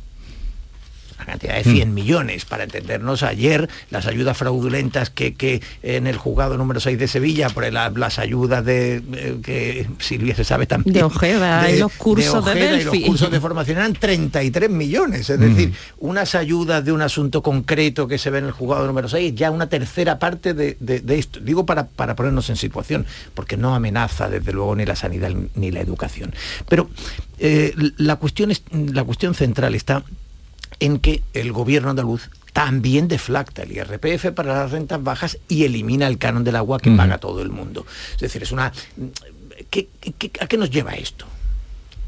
[1.16, 6.16] una cantidad de 100 millones, para entendernos, ayer las ayudas fraudulentas que, que en el
[6.16, 10.66] juzgado número 6 de Sevilla, por el- las ayudas de eh, que Silvia se sabe
[10.66, 10.94] también.
[10.94, 15.28] De Ojeda y los cursos de Ojeda y los cursos de formación eran 33 millones,
[15.30, 19.08] es decir, unas ayudas de un asunto concreto que se ve en el juzgado número
[19.08, 21.40] 6, ya una tercera parte de, de- de esto.
[21.40, 25.70] Digo para, para ponernos en situación, porque no amenaza desde luego ni la sanidad ni
[25.70, 26.34] la educación.
[26.68, 26.88] Pero
[27.38, 30.02] eh, la, cuestión es, la cuestión central está
[30.80, 36.06] en que el gobierno andaluz también deflacta el IRPF para las rentas bajas y elimina
[36.06, 37.84] el canon del agua que paga todo el mundo.
[38.14, 38.72] Es decir, es una...
[39.70, 41.26] ¿qué- qué- ¿A qué nos lleva esto?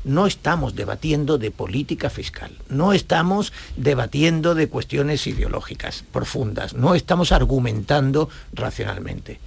[0.05, 7.33] No estamos debatiendo de política fiscal, no estamos debatiendo de cuestiones ideológicas profundas, no estamos
[7.33, 9.41] argumentando racionalmente.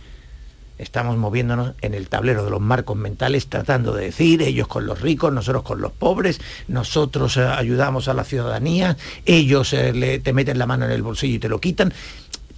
[0.80, 5.02] Estamos moviéndonos en el tablero de los marcos mentales tratando de decir, ellos con los
[5.02, 10.32] ricos, nosotros con los pobres, nosotros eh, ayudamos a la ciudadanía, ellos eh, le- te
[10.34, 11.94] meten la mano en el bolsillo y te lo quitan.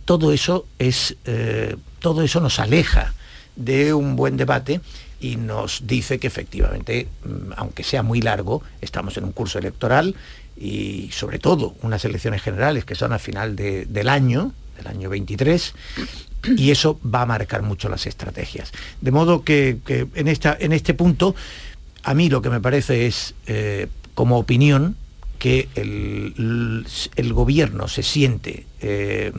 [0.05, 3.13] Todo eso es, eh, todo eso nos aleja
[3.55, 4.81] de un buen debate
[5.19, 10.15] y nos dice que efectivamente, mm, aunque sea muy largo, estamos en un curso electoral
[10.55, 15.09] y sobre todo unas elecciones generales que son al final de- del año, del año
[15.09, 15.73] 23,
[16.57, 18.71] y eso va a marcar mucho las estrategias.
[19.01, 19.77] De modo que,
[20.15, 21.35] en, esta, en este punto,
[22.03, 24.95] a mí lo que me parece es, eh, como opinión,
[25.41, 26.85] que el,
[27.15, 29.31] el gobierno se siente, eh,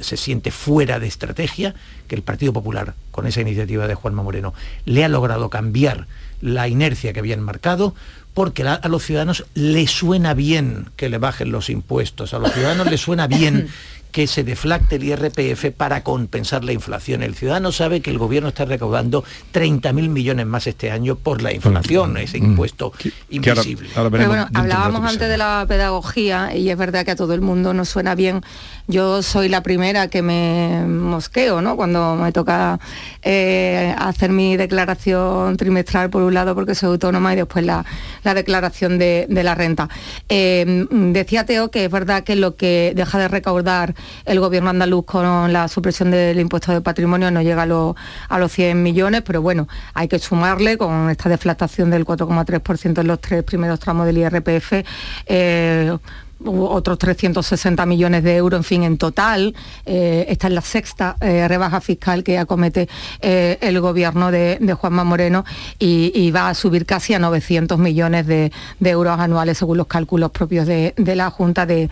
[0.00, 1.74] se siente fuera de estrategia,
[2.08, 4.54] que el Partido Popular, con esa iniciativa de Juanma Moreno,
[4.86, 6.08] le ha logrado cambiar
[6.40, 7.94] la inercia que habían marcado,
[8.34, 12.90] porque a los ciudadanos les suena bien que le bajen los impuestos, a los ciudadanos
[12.90, 13.68] les suena bien
[14.16, 17.22] que se deflacte el IRPF para compensar la inflación.
[17.22, 21.52] El ciudadano sabe que el gobierno está recaudando 30.000 millones más este año por la
[21.52, 22.94] inflación, ese impuesto
[23.28, 23.90] invisible.
[23.94, 27.74] Pero bueno, hablábamos antes de la pedagogía y es verdad que a todo el mundo
[27.74, 28.40] nos suena bien.
[28.88, 31.74] Yo soy la primera que me mosqueo, ¿no?
[31.74, 32.78] Cuando me toca
[33.22, 37.84] eh, hacer mi declaración trimestral por un lado porque soy autónoma y después la,
[38.22, 39.88] la declaración de, de la renta.
[40.28, 45.04] Eh, decía Teo que es verdad que lo que deja de recaudar el gobierno andaluz
[45.04, 47.96] con la supresión del impuesto de patrimonio no llega a, los-
[48.28, 53.06] a los 100 millones, pero bueno, hay que sumarle con esta deflactación del 4,3% en
[53.08, 54.84] los tres primeros tramos del IRPF.
[55.26, 55.98] eh,
[56.44, 59.54] otros 360 millones de euros, en fin, en total.
[59.84, 62.88] eh, esta es la sexta eh, rebaja fiscal que acomete
[63.20, 65.44] eh, el gobierno de, Juanma Moreno
[65.78, 70.66] y, va a subir casi a 900 millones de, euros anuales según los cálculos propios
[70.66, 71.88] de, la Junta de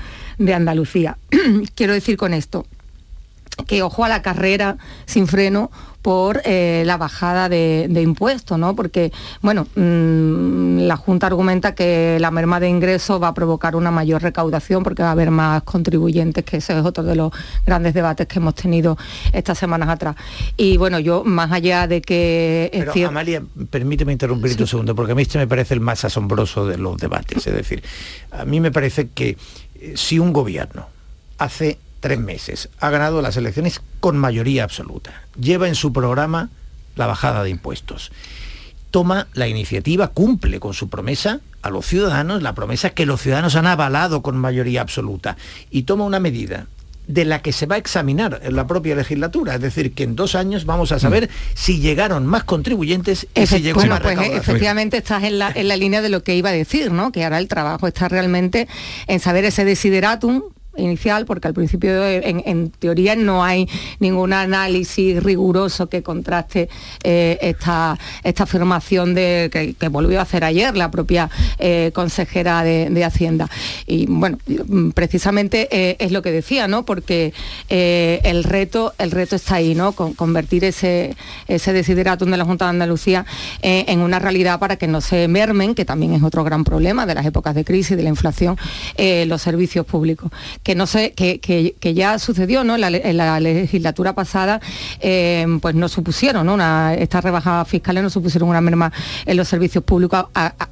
[0.52, 1.16] Andalucía.
[1.74, 2.66] Quiero decir con esto
[3.66, 4.76] que ojo a la carrera
[5.06, 5.70] sin freno
[6.04, 8.76] por eh, la bajada de, de impuestos, ¿no?
[8.76, 13.90] Porque, bueno, mm, la Junta argumenta que la merma de ingresos va a provocar una
[13.90, 17.32] mayor recaudación porque va a haber más contribuyentes, que ese es otro de los
[17.64, 18.98] grandes debates que hemos tenido
[19.32, 20.14] estas semanas atrás.
[20.58, 25.12] Y bueno, yo, más allá de que Pero cier- Amalia, permíteme interrumpirte un segundo, porque
[25.12, 27.46] a mí este me parece el más asombroso de los debates.
[27.46, 27.82] Es decir,
[28.30, 29.38] a mí me parece que
[29.80, 30.86] eh, si un gobierno
[31.38, 32.68] hace tres meses.
[32.80, 36.50] Ha ganado las elecciones con mayoría absoluta, lleva en su programa
[36.96, 38.12] la bajada de impuestos,
[38.90, 43.56] toma la iniciativa, cumple con su promesa a los ciudadanos, la promesa que los ciudadanos
[43.56, 45.38] han avalado con mayoría absoluta,
[45.70, 46.66] y toma una medida
[47.06, 50.14] de la que se va a examinar en la propia legislatura, es decir, que en
[50.14, 54.12] dos años vamos a saber si llegaron más contribuyentes y si llegó bueno, más pues
[54.12, 54.42] eh, recaudación.
[54.42, 57.12] efectivamente estás en la, en la línea de lo que iba a decir, ¿no?
[57.12, 58.68] Que ahora el trabajo está realmente
[59.06, 60.42] en saber ese desideratum
[60.76, 63.68] inicial, porque al principio en, en teoría no hay
[63.98, 66.68] ningún análisis riguroso que contraste
[67.02, 72.90] eh, esta, esta afirmación de, que, volvió a hacer ayer la propia eh, consejera de,
[72.90, 73.48] de Hacienda.
[73.86, 74.38] Y bueno,
[74.94, 76.84] precisamente eh, es lo que decía, ¿no?
[76.84, 77.32] Porque
[77.68, 79.92] eh, el reto, el reto está ahí, ¿no?
[79.92, 81.16] Con, convertir ese,
[81.48, 83.26] ese desideratum de la Junta de Andalucía
[83.62, 87.06] eh, en una realidad para que no se mermen, que también es otro gran problema
[87.06, 88.56] de las épocas de crisis, de la inflación,
[88.96, 90.30] eh, los servicios públicos.
[90.64, 92.74] Que no sé, que, que- que ya sucedió, ¿no?
[92.74, 94.60] En la, le- en la legislatura pasada,
[94.98, 96.54] eh, pues no supusieron, ¿no?
[96.54, 98.90] Una, estas rebajas fiscales no supusieron una merma
[99.26, 100.68] en los servicios públicos a- a-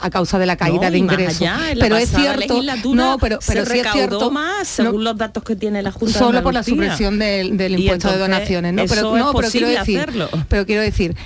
[0.00, 1.40] a causa de la caída No, de ingresos.
[1.40, 2.60] allá, pero es cierto,
[2.92, 6.12] no, pero, pero se sí es cierto, más según los datos que tiene la Junta
[6.12, 8.84] de solo por la supresión del, del impuesto de donaciones, ¿no?
[8.86, 10.28] Pero no, pero quiero posible decir, hacerlo.
[10.48, 11.16] pero quiero decir.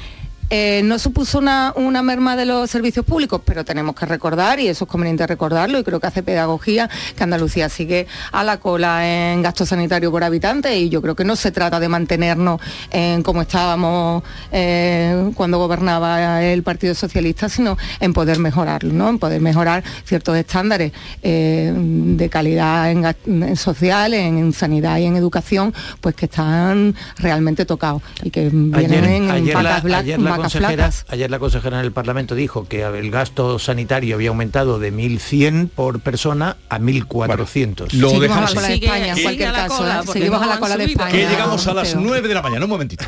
[0.51, 4.67] Eh, no supuso una, una merma de los servicios públicos, pero tenemos que recordar, y
[4.67, 9.07] eso es conveniente recordarlo, y creo que hace pedagogía, que Andalucía sigue a la cola
[9.07, 13.23] en gasto sanitario por habitante, y yo creo que no se trata de mantenernos en
[13.23, 19.09] como estábamos eh, cuando gobernaba el Partido Socialista, sino en poder mejorarlo, ¿no?
[19.09, 20.93] en poder mejorar ciertos estándares
[21.23, 27.65] eh, de calidad en, en social, en, sanidad y en educación, pues que están realmente
[27.65, 31.05] tocados y que vienen en ayer vacas, la consejera, flacas.
[31.09, 35.69] ayer la consejera en el Parlamento dijo que el gasto sanitario había aumentado de 1.100
[35.71, 37.93] por persona a 1.400.
[37.93, 38.85] Lo dejamos a la cola de así.
[38.85, 40.13] España, en Que- cualquier a la caso, cola, ¿eh?
[40.13, 40.85] seguimos no a la cola de.
[40.85, 41.11] España.
[41.11, 43.05] Que llegamos a las Pero- 9 de la mañana, un momentito.